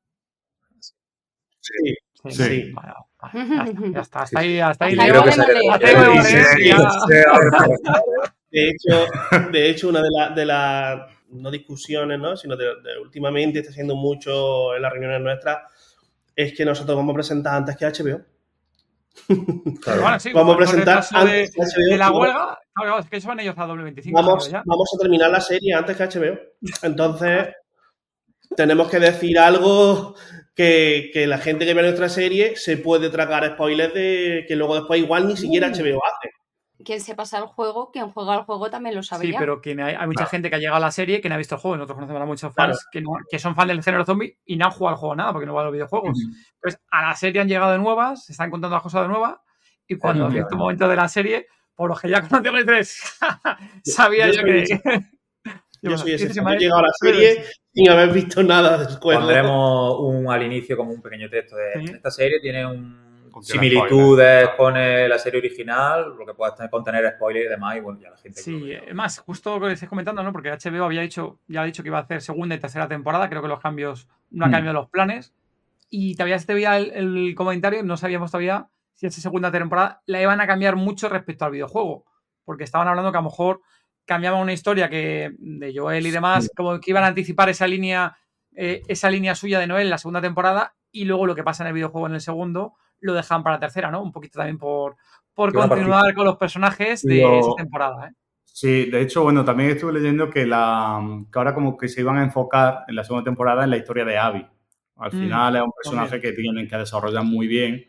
[1.59, 1.95] Sí,
[2.29, 2.71] Sí.
[2.71, 2.93] Vale, vale,
[3.33, 4.95] ya, está, ya está, hasta ahí, hasta ahí.
[8.51, 9.05] De hecho,
[9.49, 10.99] de hecho una de las de las
[11.29, 12.35] no discusiones, ¿no?
[12.35, 15.59] sino de, de últimamente está haciendo mucho en las reuniones nuestras,
[16.35, 18.21] es que nosotros vamos a presentar antes que HBO.
[19.81, 20.01] Claro.
[20.01, 21.91] Bueno, sí, Vamos a presentar retraso de, antes que HBO.
[21.91, 24.21] de la huelga, claro, es que eso van ellos a doble 25.
[24.21, 24.63] Vamos, creo ya.
[24.65, 26.39] vamos a terminar la serie antes que HBO.
[26.83, 27.49] Entonces,
[28.55, 30.15] tenemos que decir algo
[30.61, 34.75] que, que la gente que ve nuestra serie se puede tragar spoilers de que luego
[34.75, 35.71] después igual ni siquiera Uh.
[35.71, 36.29] HBO hace.
[36.83, 39.37] Quien se pasa el juego, quien juega el juego también lo Sí, sabía.
[39.37, 40.29] pero quien hay, hay mucha Claro.
[40.31, 41.77] gente que ha llegado a la serie que no ha visto el juego.
[41.77, 42.73] Nosotros conocemos a muchos Claro.
[42.73, 45.15] fans que, no- que son fans del género zombie y no han jugado al juego
[45.15, 46.17] nada porque no van a los videojuegos.
[46.55, 49.35] Entonces, a la serie han llegado de nuevas, se están contando las cosas de nuevas
[49.87, 51.45] y cuando en cierto momento de la serie,
[51.75, 53.01] por los que ya conocemos el 3,
[53.83, 54.65] sabía Yo que...
[55.81, 56.31] Yo soy ese.
[56.33, 59.21] Yo he llegado a la serie sin haber visto nada del juego.
[59.21, 61.93] Pondremos un, al inicio como un pequeño texto de Sí.
[61.93, 63.11] esta serie tiene un
[63.41, 67.99] similitudes con la serie original, lo que puede tener- contener spoilers y demás, y bueno,
[67.99, 68.41] ya la gente.
[68.41, 68.83] Sí, vea.
[68.87, 70.31] es más, justo lo que estés comentando, ¿no?
[70.33, 73.29] Porque HBO había dicho, ya ha dicho que iba a hacer segunda y tercera temporada,
[73.29, 74.51] creo que los cambios, no ha Mm.
[74.51, 75.33] cambiado los planes.
[75.89, 80.01] Y todavía se te veía el, el comentario, no sabíamos todavía si esa segunda temporada
[80.05, 82.05] la iban a cambiar mucho respecto al videojuego.
[82.45, 83.61] Porque estaban hablando que a lo mejor
[84.11, 88.13] cambiaban una historia que de Joel y demás, como que iban a anticipar esa línea,
[88.53, 91.63] eh, esa línea suya de Noel en la segunda temporada, y luego lo que pasa
[91.63, 94.01] en el videojuego en el segundo, lo dejan para la tercera, ¿no?
[94.03, 94.97] Un poquito también por,
[95.33, 98.11] por continuar con los personajes de esa temporada, ¿eh?
[98.43, 100.99] Sí, de hecho, bueno, también estuve leyendo que, la,
[101.31, 104.03] que ahora como que se iban a enfocar en la segunda temporada en la historia
[104.03, 104.45] de Abby.
[104.97, 107.85] Al Mm, final es un personaje que tienen que desarrollar muy bien.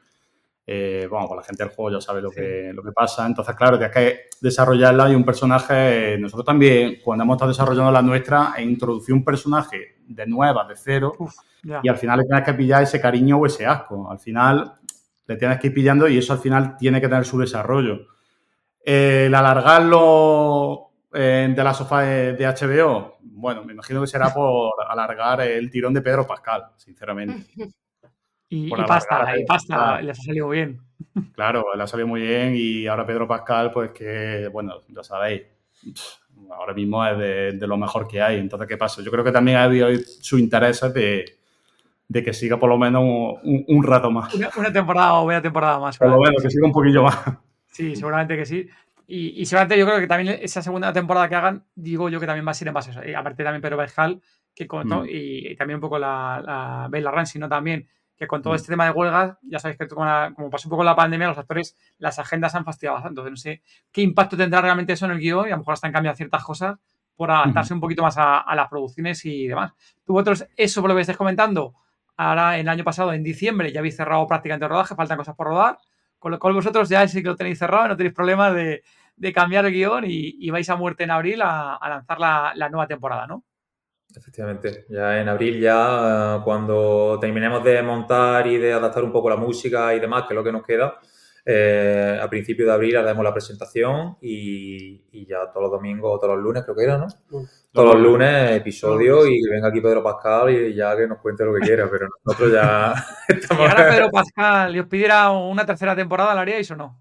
[0.64, 2.36] Eh, bueno, pues la gente del juego ya sabe lo, Sí.
[2.36, 3.26] que, lo que pasa.
[3.26, 6.16] Entonces, claro, tienes que desarrollarla y un personaje...
[6.18, 10.76] Nosotros también, cuando hemos estado desarrollando la nuestra, e introducir un personaje de nueva, de
[10.76, 11.34] cero, Uf,
[11.82, 14.10] y al final le tienes que pillar ese cariño o ese asco.
[14.10, 14.72] Al final
[15.26, 18.06] le tienes que ir pillando y eso al final tiene que tener su desarrollo.
[18.84, 24.32] Eh, el alargarlo eh, de la sofá de, de HBO, bueno, me imagino que será
[24.32, 27.46] por alargar el tirón de Pedro Pascal, sinceramente.
[28.54, 30.78] Y, pasta, y pasta, les ha salido bien.
[31.34, 35.42] Claro, le ha salido muy bien y ahora Pedro Pascal, pues que, bueno, ya sabéis,
[36.50, 38.38] ahora mismo es de, de lo mejor que hay.
[38.38, 39.02] Entonces, ¿qué pasa?
[39.02, 39.88] Yo creo que también ha habido
[40.20, 41.24] su interés de,
[42.08, 43.02] de que siga por lo menos
[43.42, 44.32] un, rato más.
[44.34, 45.98] Una, una temporada o media temporada más.
[45.98, 47.18] Por lo menos, que siga un poquillo más.
[47.66, 48.66] Sí, seguramente que sí.
[49.06, 52.26] Y, y seguramente yo creo que también esa segunda temporada que hagan, digo yo que
[52.26, 53.04] también va a ser en base a eso.
[53.08, 54.20] Y aparte también Pedro Pascal,
[54.54, 55.06] que con Mm.
[55.08, 57.48] y, y también un poco la, la Bella Ramsey, ¿no?
[57.48, 57.88] También,
[58.22, 58.56] que con todo Mm.
[58.56, 61.26] este tema de huelgas, ya sabéis que con la- como pasó un poco la pandemia,
[61.26, 63.20] los actores, las agendas han fastidiado bastante.
[63.20, 65.74] Entonces no sé qué impacto tendrá realmente eso en el guion y a lo mejor
[65.74, 66.78] están cambiando ciertas cosas
[67.16, 69.72] por adaptarse un poquito más a, a las producciones y demás.
[70.06, 71.74] Tú vosotros, eso por lo que estáis comentando,
[72.16, 75.48] ahora el año pasado, en diciembre, ya habéis cerrado prácticamente el rodaje, faltan cosas por
[75.48, 75.78] rodar,
[76.18, 78.82] con lo cual vosotros ya sí que lo tenéis cerrado, no tenéis problema de,
[79.16, 82.52] de cambiar el guion y, y vais a muerte en abril a, a lanzar la,
[82.54, 83.42] la nueva temporada, ¿no?
[84.14, 89.36] Efectivamente, ya en abril, ya cuando terminemos de montar y de adaptar un poco la
[89.36, 90.98] música y demás, que es lo que nos queda,
[91.44, 96.18] eh, a principios de abril haremos la presentación y, y ya todos los domingos o
[96.20, 97.08] todos los lunes, creo que era, ¿no?
[97.72, 101.44] Todos los lunes episodio y que venga aquí Pedro Pascal y ya que nos cuente
[101.44, 102.94] lo que quiera, pero nosotros ya
[103.26, 103.68] Si estamos...
[103.68, 107.00] ahora Pedro Pascal y os pidiera una tercera temporada, ¿la haríais o no?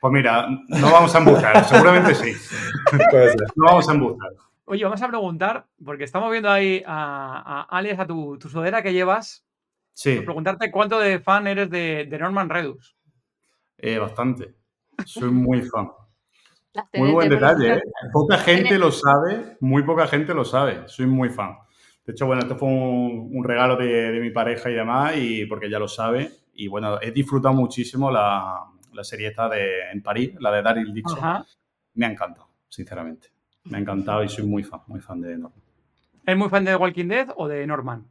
[0.00, 2.32] Pues mira, no vamos a embuscar, seguramente sí.
[3.54, 4.30] No vamos a embuscar.
[4.64, 8.82] Oye, vamos a preguntar, porque estamos viendo ahí a, a Alex, a tu, tu sudadera
[8.82, 9.44] que llevas,
[9.94, 12.96] Sí, preguntarte cuánto de fan eres de, de Norman Redus.
[13.76, 14.54] eh, bastante.
[15.04, 15.90] Soy muy fan.
[16.94, 17.82] Muy buen detalle, ¿eh?
[18.12, 20.88] Poca gente lo sabe, muy poca gente lo sabe.
[20.88, 21.58] Soy muy fan.
[22.06, 25.44] De hecho, bueno, esto fue un, un regalo de, de mi pareja y demás, y
[25.46, 26.30] porque ya lo sabe.
[26.54, 30.94] Y bueno, he disfrutado muchísimo la, la serie esta de, en París, la de Daryl
[30.94, 31.18] Dixon.
[31.18, 31.44] Ajá.
[31.94, 33.28] Me ha encantado, sinceramente.
[33.64, 35.60] Me ha encantado y soy muy fan, muy fan de Norman.
[36.26, 38.04] ¿Es muy fan de The Walking Dead o de Norman?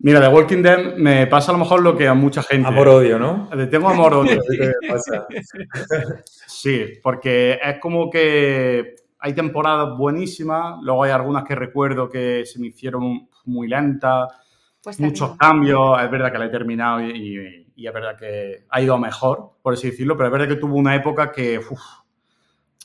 [0.00, 2.66] Mira, de Walking Dead me pasa a lo mejor lo que a mucha gente.
[2.68, 3.48] Amor-odio, ¿no?
[3.54, 4.40] Le tengo amor-odio.
[6.46, 12.58] Sí, porque es como que hay temporadas buenísimas, luego hay algunas que recuerdo que se
[12.58, 14.28] me hicieron muy lentas,
[14.82, 18.64] Pues muchos cambios, es verdad que la he terminado y, y- y es verdad que
[18.70, 21.58] ha ido a mejor, por así decirlo, pero es verdad que tuvo una época que
[21.58, 21.80] uf,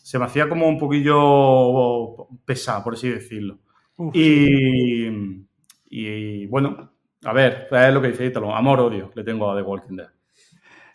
[0.09, 3.59] se me hacía como un poquillo pesada, por así decirlo.
[3.95, 5.45] Uf, Y,
[5.91, 6.93] y, bueno,
[7.25, 10.07] a ver, es lo que dice Ítalo, amor-odio le tengo a The Walking Dead.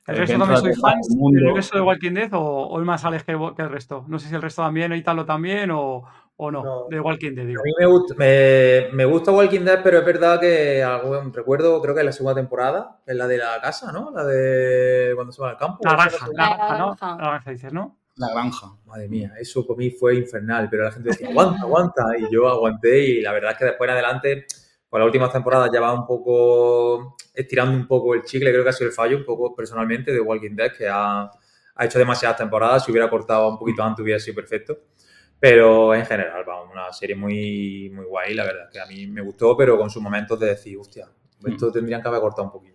[0.09, 1.37] ¿El Eh, resto que también el fans mundo.
[1.37, 4.05] del universo de Walking Dead o, o es más Alex que, que el resto?
[4.09, 6.03] No sé si el resto también, o Italo también o,
[6.37, 6.87] o no, No.
[6.91, 7.61] de Walking Dead, digo.
[7.61, 11.81] A mí me gusta, me, me gusta Walking Dead, pero es verdad que algún- recuerdo,
[11.81, 14.11] creo que es la segunda temporada, es la de la casa, ¿no?
[14.11, 15.79] La de cuando se va al campo.
[15.85, 16.87] La ¿Esa es granja, la granja, ¿no?
[16.97, 17.07] granja.
[17.23, 17.97] La granja dices, ¿no?
[18.17, 18.69] La granja.
[18.85, 22.49] Madre mía, eso por mí fue infernal, pero la gente decía, aguanta, aguanta, y yo
[22.49, 24.47] aguanté y la verdad es que después en adelante,
[24.89, 28.71] por las últimas temporadas ya va un poco estirando un poco el chicle, creo que
[28.71, 32.37] ha sido el fallo un poco personalmente de Walking Dead, que ha, ha hecho demasiadas
[32.39, 34.79] temporadas, si hubiera cortado un poquito antes hubiera sido perfecto.
[35.41, 39.21] Pero en general, vamos, una serie muy, muy guay, la verdad, que a mí me
[39.21, 41.09] gustó, pero con sus momentos de decir, hostia,
[41.45, 42.74] esto tendrían que haber cortado un poquillo.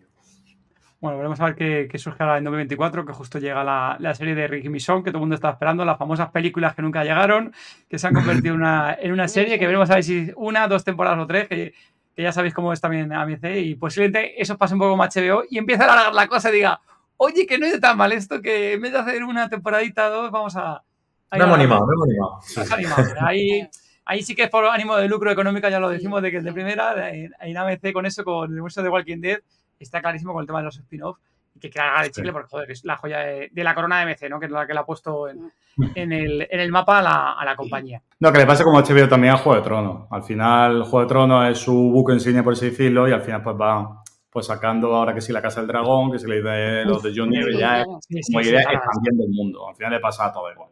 [1.02, 4.14] Bueno, veremos a ver qué, qué surge ahora en 2024, que justo llega la, la
[4.14, 7.06] serie de Ricky Misson, que todo el mundo está esperando, las famosas películas que nunca
[7.06, 7.54] llegaron,
[7.90, 10.68] que se han convertido en una, en una serie, que veremos a ver si una,
[10.68, 11.74] dos temporadas o tres, que,
[12.14, 15.44] que ya sabéis cómo es también AMC, y posiblemente eso pase un poco más HBO
[15.50, 16.82] y empiece a alargar la cosa y diga,
[17.16, 20.24] oye, que no es tan mal esto, que en vez de hacer una temporadita o
[20.24, 20.84] dos, vamos a...
[21.30, 23.04] a No hemos animado, no hemos animado.
[23.22, 23.66] Ahí,
[24.04, 26.44] ahí sí que es por ánimo de lucro económico, ya lo decimos, de que el
[26.44, 29.40] de primera, en, en AMC con eso, con el universo de Walking Dead,
[29.84, 31.22] está clarísimo con el tema de los spin-offs
[31.56, 34.06] y que quiera de chicle porque, joder, es la joya de, de la corona de
[34.14, 34.40] MC, ¿no?
[34.40, 35.52] Que es la que le ha puesto en,
[35.96, 38.02] en el, en el mapa a la, a la compañía.
[38.20, 40.08] No, que le pasa como HBO también a Juego de Tronos.
[40.12, 43.42] Al final, Juego de Tronos es su buque insignia, por así decirlo, y al final
[43.42, 46.54] pues va pues sacando ahora que sí la Casa del Dragón, que sí la idea
[46.54, 49.70] de los de Johnny, que ya es Sí, sí, como sí, idea expandiendo el mundo.
[49.70, 50.70] Al final le pasa a todo igual.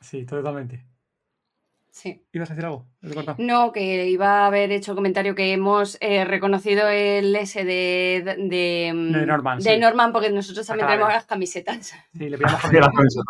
[0.00, 0.82] Sí, totalmente.
[1.96, 2.22] Sí.
[2.30, 2.86] ¿Ibas a decir algo?
[3.38, 8.36] No, que iba a haber hecho comentario que hemos eh, reconocido el S de, de,
[8.36, 9.80] de, De Norman, de sí.
[9.80, 11.94] Norman, porque nosotros también de tenemos las camisetas.
[12.12, 12.60] Sí, le pillamos
[12.94, 13.26] camisetas.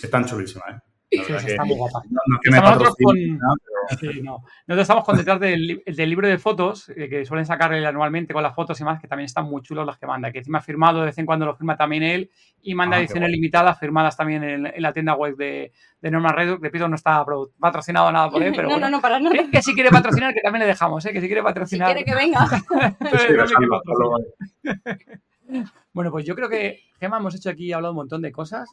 [0.00, 0.93] Están chulísimas, ¿eh?
[1.16, 2.02] La Sí, verdad sí, que- está muy guapa.
[2.10, 3.54] no, no es que me Estamos nosotros patrocinen, con- ¿no?
[3.56, 3.74] Pero-
[4.12, 4.32] Sí, no.
[4.66, 7.84] Nosotros estamos con detrás del, li- del libro de fotos eh, que suelen sacar él
[7.84, 10.32] anualmente con las fotos y más, que también están muy chulos las que manda.
[10.32, 12.30] Que encima ha firmado, de vez en cuando lo firma también él
[12.62, 16.32] y manda Ah, ediciones limitadas firmadas también en, en la tienda web de, de Norman
[16.34, 16.62] Redux.
[16.62, 17.24] Repito, no está
[17.60, 18.86] patrocinado nada por él, pero no, bueno.
[18.88, 19.34] no, no, para nada.
[19.36, 21.12] Que, que si quiere patrocinar, que también le dejamos, ¿eh?
[21.12, 21.92] que si quiere Si patrocinar.
[21.94, 22.46] quiere que venga.
[23.18, 23.34] Sí,
[25.50, 25.64] no.
[25.92, 28.68] Bueno, pues yo creo que, Gemma, hemos hecho aquí, hablado un montón de cosas,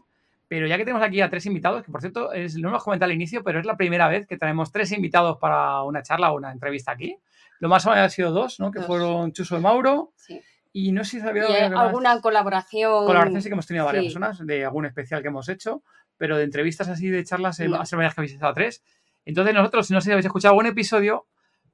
[0.52, 3.10] pero ya que tenemos aquí a tres invitados, que por cierto, es, lo hemos comentado
[3.10, 6.36] al inicio, pero es la primera vez que traemos tres invitados para una charla o
[6.36, 7.16] una entrevista aquí.
[7.60, 8.70] Lo más ha sido dos, ¿no?
[8.70, 8.88] Que Dos.
[8.88, 10.42] fueron Chuso y Mauro, Sí.
[10.74, 13.06] y no sé si había alguna colaboración.
[13.06, 14.08] colaboración sí que hemos tenido varias sí.
[14.10, 15.84] personas, de algún especial que hemos hecho,
[16.18, 17.78] pero de entrevistas así, de charlas, No.
[17.80, 18.84] ha sido varias que habéis estado tres.
[19.24, 21.28] Entonces nosotros, no sé si habéis escuchado algún episodio,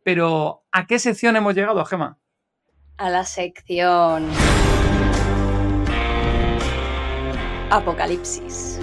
[0.03, 2.19] pero ¿a qué sección hemos llegado, Gema?
[2.97, 4.27] A la sección.
[7.69, 8.79] Apocalipsis.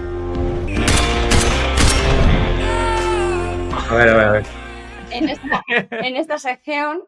[3.88, 4.46] A ver, a ver, a ver.
[5.10, 7.04] En esta, en esta sección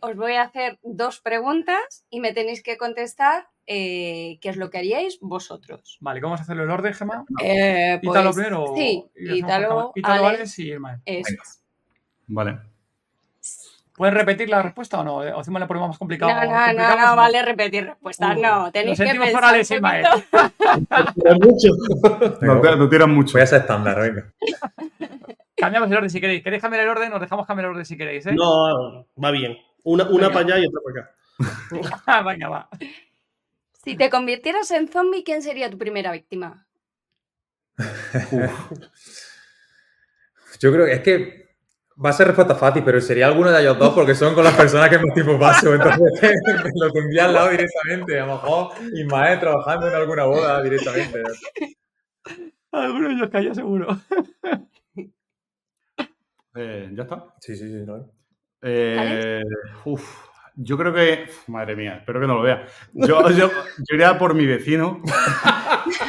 [0.00, 4.70] os voy a hacer dos preguntas y me tenéis que contestar eh, qué es lo
[4.70, 5.98] que haríais vosotros.
[6.00, 7.24] Vale, ¿cómo vamos a hacerlo el orden, Gema?
[7.40, 8.64] Eh, ¿Ítalo pues, primero?
[8.64, 9.92] o- Sí, Ítalo?
[9.94, 10.72] Ítalo, Alex, Alex y
[11.04, 11.62] es.
[12.26, 12.58] Vale.
[13.94, 15.16] ¿Pueden repetir la respuesta o no?
[15.16, 16.32] ¿O encima le ponemos más complicado?
[16.32, 18.72] No, no, no, ¿Complicamos no, o vale repetir respuestas, no.
[18.72, 21.76] Tenéis que sentimos por pensar un poquito.
[22.40, 23.32] No, te- no tiran mucho.
[23.34, 24.32] Voy a ser estándar, venga.
[25.56, 26.42] Cambiamos el orden si queréis.
[26.42, 27.12] ¿Queréis cambiar el orden?
[27.12, 28.32] Os dejamos cambiar el orden si queréis, ¿eh?
[28.34, 29.58] No, va bien.
[29.84, 32.24] Una, una para allá y otra para acá.
[32.30, 32.68] Venga, va.
[33.84, 36.66] Si te convirtieras en zombie, ¿quién sería tu primera víctima?
[40.60, 41.41] Yo creo que es que
[42.04, 44.54] va a ser respuesta fácil, pero sería alguno de ellos dos porque son con las
[44.54, 45.74] personas que más tiempo paso.
[45.74, 46.00] Entonces
[46.74, 48.18] lo tendría al lado directamente.
[48.18, 51.22] A lo mejor Ismael trabajando en alguna boda directamente.
[52.72, 53.86] Alguno de ellos cayó seguro.
[56.54, 57.34] Eh, ¿Ya está?
[57.40, 57.86] Sí, sí, sí.
[57.86, 58.12] ¿no?
[58.60, 59.40] Eh,
[59.86, 61.24] uf, yo creo que.
[61.46, 62.66] madre mía, espero que no lo vea.
[62.92, 65.00] Yo, yo, yo iría por mi vecino.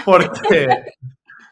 [0.04, 0.68] Porque.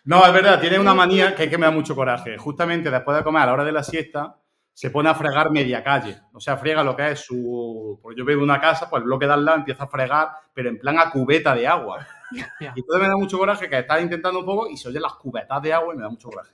[0.03, 2.37] No, es verdad, tiene una manía que es que me da mucho coraje.
[2.37, 4.35] Justamente después de comer a la hora de la siesta,
[4.73, 6.17] se pone a fregar media calle.
[6.33, 7.99] O sea, frega lo que es su.
[8.01, 10.69] Porque yo en una casa, pues el bloque de al lado empieza a fregar, pero
[10.69, 12.07] en plan a cubeta de agua.
[12.31, 12.39] Y
[12.79, 15.61] entonces me da mucho coraje que estás intentando un poco y se oyen las cubetas
[15.61, 16.51] de agua y me da mucho coraje.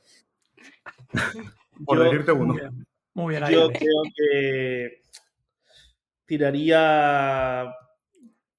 [1.86, 2.54] Por Yo- decirte Muy uno.
[2.56, 2.86] bien.
[3.14, 3.54] Muy bien, ahí.
[3.54, 5.02] Yo creo que
[6.26, 7.74] tiraría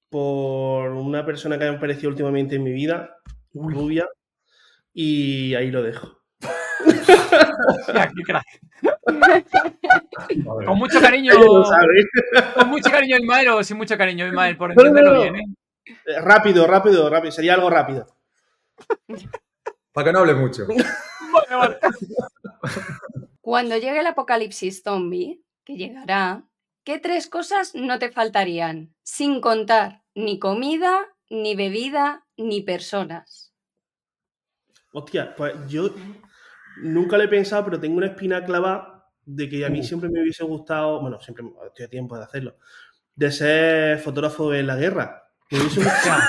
[0.09, 3.16] por una persona que me ha aparecido últimamente en mi vida,
[3.53, 4.07] rubia,
[4.93, 6.18] y ahí lo dejo.
[7.68, 8.47] Hostia, qué crack.
[10.66, 11.32] Con mucho cariño.
[12.55, 15.22] Con mucho cariño, Ismael, o sin mucho cariño, Ismael, por No, no, entenderlo no.
[15.22, 15.45] bien, ¿eh?
[16.07, 17.32] Eh, Rápido, rápido, rápido.
[17.32, 18.07] Sería algo rápido.
[19.93, 20.66] Para que no hable mucho.
[21.32, 21.78] Vale, vale.
[23.41, 26.45] Cuando llegue el apocalipsis zombie, que llegará,
[26.84, 28.95] ¿qué tres cosas no te faltarían?
[29.03, 33.47] Sin contar ni comida, ni bebida, ni personas.
[34.99, 35.90] Hostia, pues yo
[36.82, 40.20] nunca lo he pensado, pero tengo una espina clavada de que a mí siempre me
[40.22, 42.57] hubiese gustado, bueno, siempre me- estoy a tiempo de hacerlo,
[43.14, 45.24] de ser fotógrafo en la guerra.
[45.51, 46.22] Me hubiese gustado.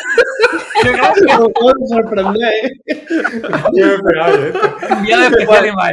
[0.83, 0.91] Me
[1.53, 2.71] puedo sorprender, ¿eh?
[3.73, 4.53] Ismael.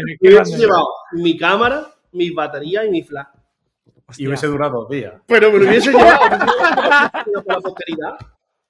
[0.06, 3.26] Me Qué hubiese llevado mi cámara, mis baterías y mi flash.
[3.34, 4.28] Y Hostia.
[4.28, 5.14] hubiese durado dos días.
[5.26, 7.10] Pero me lo hubiese llevado me lo hubiese llevado
[7.44, 8.16] por la posteridad.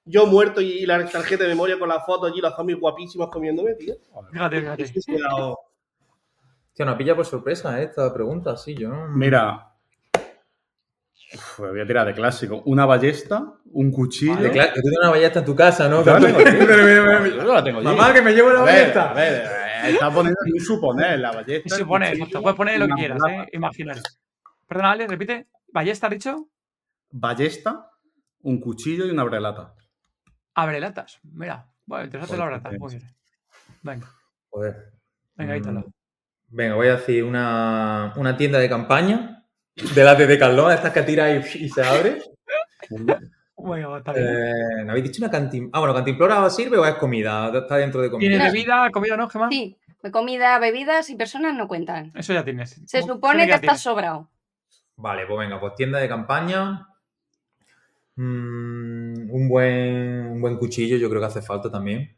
[0.09, 3.73] Yo muerto y la tarjeta de memoria con la foto allí, los zombies guapísimos comiéndome,
[3.75, 3.95] tío.
[4.31, 4.83] Fíjate, fíjate.
[4.83, 7.85] Hostia, nos pilla por sorpresa ¿eh?
[7.85, 9.07] esta pregunta, sí, yo no.
[9.09, 9.73] Mira.
[11.33, 12.61] Uf, voy a tirar de clásico.
[12.67, 13.43] Una ballesta,
[13.73, 14.37] un cuchillo.
[14.37, 16.01] De cla- que tú tienes una ballesta en tu casa, ¿no?
[16.03, 16.25] Claro.
[16.29, 17.87] Yo no la tengo allí.
[17.87, 19.11] Mamá, que me llevo la A ver, ballesta.
[19.11, 21.75] a ver, eh, está poniendo un suponer la ballesta.
[21.75, 23.43] Supone, cuchillo, te puedes poner lo que quieras, plata.
[23.43, 23.49] ¿eh?
[23.51, 23.97] Imaginar.
[24.67, 25.47] Perdona, Ale, repite.
[25.73, 26.47] ¿Ballesta dicho?
[27.11, 27.91] Ballesta,
[28.43, 29.73] un cuchillo y una brelata.
[30.57, 31.19] Abrelatas.
[31.23, 31.65] Mira.
[31.85, 32.71] Bueno, interesante la Joder, abrelatas.
[32.73, 33.15] qué Muy bien.
[33.83, 34.07] Venga,
[34.49, 34.91] Joder.
[35.35, 35.61] venga, ahí.
[35.61, 35.83] Mm,
[36.49, 39.43] Venga, voy a decir una, una tienda de campaña
[39.75, 42.21] de las de Decathlon, estas que tira y, y se abre.
[43.55, 44.27] Bueno, está bien.
[44.27, 45.71] Eh, ¿me habéis dicho una cantimplora?
[45.77, 47.51] Ah, bueno, cantimplora sirve o es comida?
[47.53, 48.29] Está dentro de comida.
[48.29, 48.51] ¿Tienes No.
[48.53, 49.49] bebida, comida, no, Gemma?
[49.49, 49.77] Sí,
[50.11, 52.11] comida, bebidas y personas no cuentan.
[52.15, 52.81] Eso ya tienes.
[52.85, 54.29] Se ¿Cómo- supone que ya estás sobrado.
[54.95, 56.87] Vale, pues venga, pues tienda de campaña.
[58.17, 62.15] Mm, un, buen, un buen cuchillo, yo creo que hace falta también.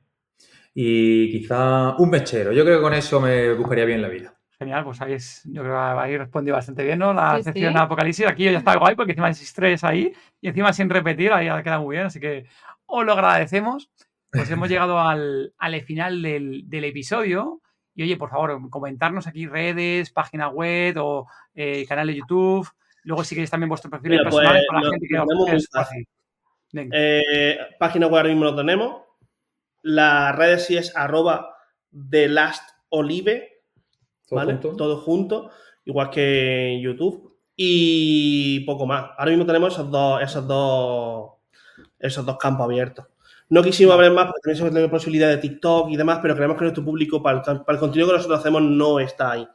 [0.73, 2.51] Y quizá un mechero.
[2.53, 4.33] Yo creo que con eso me buscaría bien la vida.
[4.57, 7.13] Genial, pues ahí es, yo creo que ahí respondió bastante bien, ¿no?
[7.13, 7.77] La Sí, sección sí.
[7.77, 8.25] de Apocalipsis.
[8.27, 11.63] Aquí ya está guay porque encima hay tres ahí y encima sin repetir, ahí ha
[11.63, 12.45] quedado muy bien, así que
[12.85, 13.89] os lo agradecemos.
[14.31, 17.61] Pues hemos llegado al, al final del, del episodio.
[17.95, 22.67] Y oye, por favor, comentarnos aquí redes, página web o eh, canal de YouTube.
[23.09, 25.67] Luego, si queréis también vuestro perfil Mira, personal pues, para la gente que lo os
[25.71, 26.07] fácil.
[26.93, 29.01] Eh, página web ahora mismo lo tenemos.
[29.81, 31.55] Las redes sí es arroba
[31.91, 33.63] The Last Olive,
[34.27, 34.53] ¿Todo ¿vale?
[34.53, 34.75] junto?
[34.75, 35.49] Todo junto,
[35.85, 37.35] igual que en YouTube.
[37.55, 39.09] Y poco más.
[39.17, 41.31] Ahora mismo tenemos esos dos, esos dos,
[41.97, 43.07] esos dos campos abiertos.
[43.49, 46.57] No quisimos hablar más porque también se tiene posibilidad de TikTok y demás, pero creemos
[46.57, 49.47] que nuestro público para el, para el contenido que nosotros hacemos no está ahí.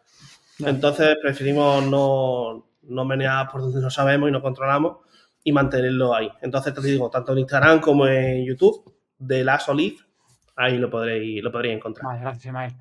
[0.58, 4.98] Entonces preferimos no, no menear por donde no sabemos y no controlamos
[5.42, 6.30] y mantenerlo ahí.
[6.40, 9.98] Entonces te digo, tanto en Instagram como en YouTube, de Las Olive,
[10.56, 12.06] ahí lo podréis, lo podréis encontrar.
[12.06, 12.72] Vale, gracias, Ismael.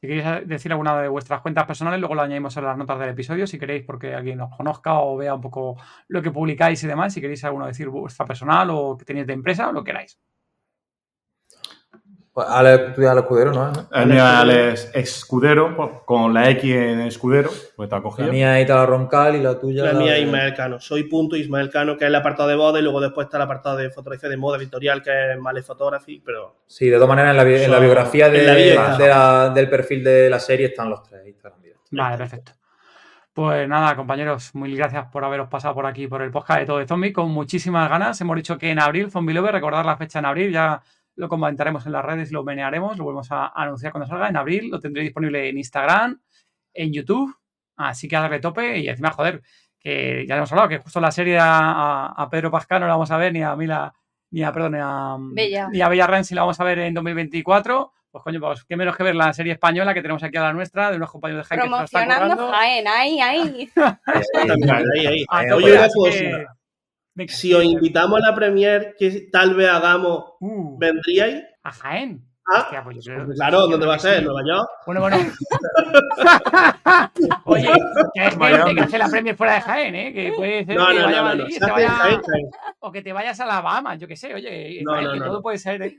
[0.00, 3.10] Si queréis decir alguna de vuestras cuentas personales, luego lo añadimos en las notas del
[3.10, 5.76] episodio, si queréis, porque alguien os conozca o vea un poco
[6.08, 9.34] lo que publicáis y demás, si queréis alguno decir vuestra personal o que tenéis de
[9.34, 10.18] empresa, lo queráis.
[12.48, 13.72] Ale, tú ya al escudero, ¿no?
[13.92, 14.24] El mío
[14.72, 18.30] es Escudero, pues, con la X en escudero, pues te ha La cogido.
[18.32, 19.84] mía ahí está la Roncal y la tuya.
[19.84, 20.80] La mía es Ismael Cano.
[20.80, 23.42] Soy punto Ismael Cano, que es el apartado de boda, y luego después está el
[23.42, 27.30] apartado de fotografía de moda editorial, que es Male Photography, pero Sí, de todas maneras,
[27.32, 28.96] en la, bi- en la biografía de, en la bio está.
[28.96, 31.60] de la- del perfil de la serie están los tres Instagram.
[31.92, 32.52] Vale, perfecto.
[33.32, 36.78] Pues nada, compañeros, muy gracias por haberos pasado por aquí por el podcast de Todo
[36.78, 38.20] de Zombie con muchísimas ganas.
[38.20, 40.82] Hemos dicho que en abril, Zombie Lover, recordar la fecha en abril, ya
[41.20, 44.28] lo comentaremos en las redes y lo menearemos, lo volvemos a anunciar cuando salga.
[44.28, 46.20] En abril lo tendré disponible en Instagram,
[46.72, 47.36] en YouTube,
[47.76, 49.42] así que a darle tope y encima, joder,
[49.78, 53.18] que ya hemos hablado que justo la serie a, Pedro Pascal no la vamos a
[53.18, 53.92] ver ni a Mila,
[54.30, 55.68] ni a, perdón, ni a Bella.
[55.70, 57.92] ni a Bella Ramsey la vamos a ver en 2024.
[58.10, 60.52] Pues coño, pues qué menos que ver la serie española que tenemos aquí a la
[60.52, 62.58] nuestra, de unos compañeros de Jaime que se lo están Promocionando currando.
[62.58, 63.70] Jaén, ahí, ahí.
[64.48, 65.24] también, ahí, ahí.
[65.28, 66.46] A Oye, tope,
[67.28, 71.44] Si os invitamos a la premier que tal vez hagamos, Uh, ¿vendríais?
[71.62, 72.24] a Jaén.
[72.52, 74.12] Ah, Hostia, pues yo creo- Claro, ¿dónde va a que ser?
[74.14, 74.18] sí.
[74.18, 74.68] ¿En Nueva York?
[74.86, 75.16] Bueno, bueno.
[77.44, 77.68] Oye,
[78.14, 78.74] que Miami.
[78.74, 80.12] que hace la Premier fuera de Jaén, ¿eh?
[80.12, 81.28] Que puede ser No, que no, vaya a no.
[81.28, 82.46] Madrid, Se te hace vaya- en Jaén, Jaén.
[82.80, 85.18] o que te vayas a la Bahamas, yo qué sé, oye, No, Jaén, no, que
[85.20, 85.96] no, todo puede ser, ¿eh?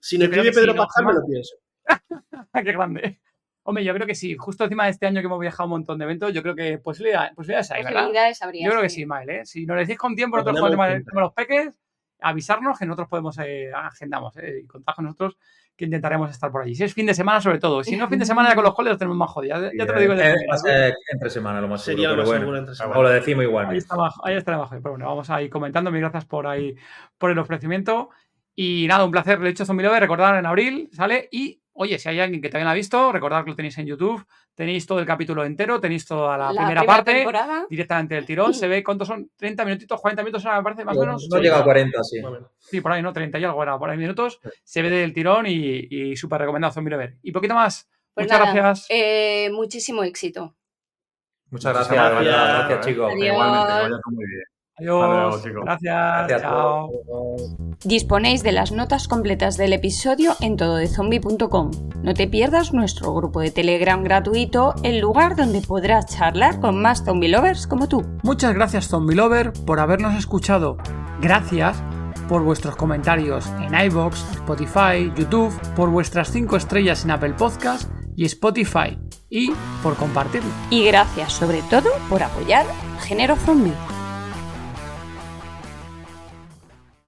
[0.00, 1.56] Si no escribe que Pedro ¿no, Pascal, me lo pienso.
[2.54, 3.20] Qué grande.
[3.64, 4.36] Hombre, yo creo que sí.
[4.36, 6.54] Justo encima de este año que hemos viajado a un montón de eventos, yo creo
[6.56, 8.00] que posibilidades, posibilidades hay, ¿verdad?
[8.00, 8.64] Posibilidades habría.
[8.66, 9.06] Yo creo que sí.
[9.06, 9.46] Mael, ¿eh?
[9.46, 11.78] Si nos decís con tiempo, Lo nosotros tenemos con de los peques,
[12.20, 14.62] avisarnos que nosotros podemos, eh, agendamos, ¿eh?
[14.64, 15.36] Y contad con nosotros
[15.76, 16.74] que intentaremos estar por allí.
[16.74, 17.82] Si es fin de semana, sobre todo.
[17.82, 19.60] Si no es fin de semana, ya con los coles los tenemos más jodidos.
[19.62, 22.22] Ya, ya te lo digo Eh, ser entre semana lo más Sería seguro, lo pero
[22.22, 22.40] más bueno.
[22.40, 23.02] seguro entre Os semanas.
[23.02, 23.76] lo decimos Ahí igual.
[23.76, 24.74] está abajo, ahí está abajo.
[24.76, 25.90] Pero bueno, vamos a ir comentando.
[25.90, 26.74] Mil gracias por ahí,
[27.16, 28.10] por el ofrecimiento.
[28.54, 29.40] Y nada, un placer.
[29.40, 31.28] Le he hecho Zombie recordar en abril, ¿sale?
[31.32, 33.86] Y, oye, si hay alguien que todavía no ha visto, recordad que lo tenéis en
[33.86, 34.24] YouTube.
[34.54, 37.66] Tenéis todo el capítulo entero, tenéis toda la, primera, parte, temporada.
[37.70, 38.52] directamente del tirón.
[38.52, 41.28] Se ve cuántos son, 30 minutitos, 40 minutos, ahora me parece, más o menos.
[41.30, 42.20] No llega a 40, sí.
[42.58, 43.12] Sí, por ahí, ¿no?
[43.12, 44.40] 30 y algo, era por ahí minutos.
[44.62, 47.16] Se ve del tirón y, y súper recomendado Zombie Lover.
[47.22, 47.88] Y poquito más.
[48.14, 48.86] Pues Muchas nada, gracias.
[48.90, 50.54] eh, muchísimo éxito.
[51.50, 52.24] Muchas gracias, gracias.
[52.24, 53.12] gracias, gracias, chicos.
[53.12, 53.26] Adiós.
[53.26, 54.44] Igualmente, que vaya muy bien.
[54.78, 55.10] Adiós.
[55.10, 55.62] luego, chicos.
[55.64, 56.42] Gracias.
[56.42, 56.90] Chao.
[57.84, 61.70] Disponéis de las notas completas del episodio en tododezombie.com.
[62.02, 67.04] No te pierdas nuestro grupo de Telegram gratuito, el lugar donde podrás charlar con más
[67.04, 68.04] zombie lovers como tú.
[68.22, 70.76] Muchas gracias Zombie Lover por habernos escuchado.
[71.20, 71.82] Gracias
[72.28, 78.24] por vuestros comentarios en iBox, Spotify, YouTube, por vuestras 5 estrellas en Apple Podcast y
[78.26, 78.98] Spotify
[79.28, 79.52] y
[79.82, 80.50] por compartirlo.
[80.70, 82.66] Y gracias sobre todo por apoyar
[83.00, 83.74] Género Zombie.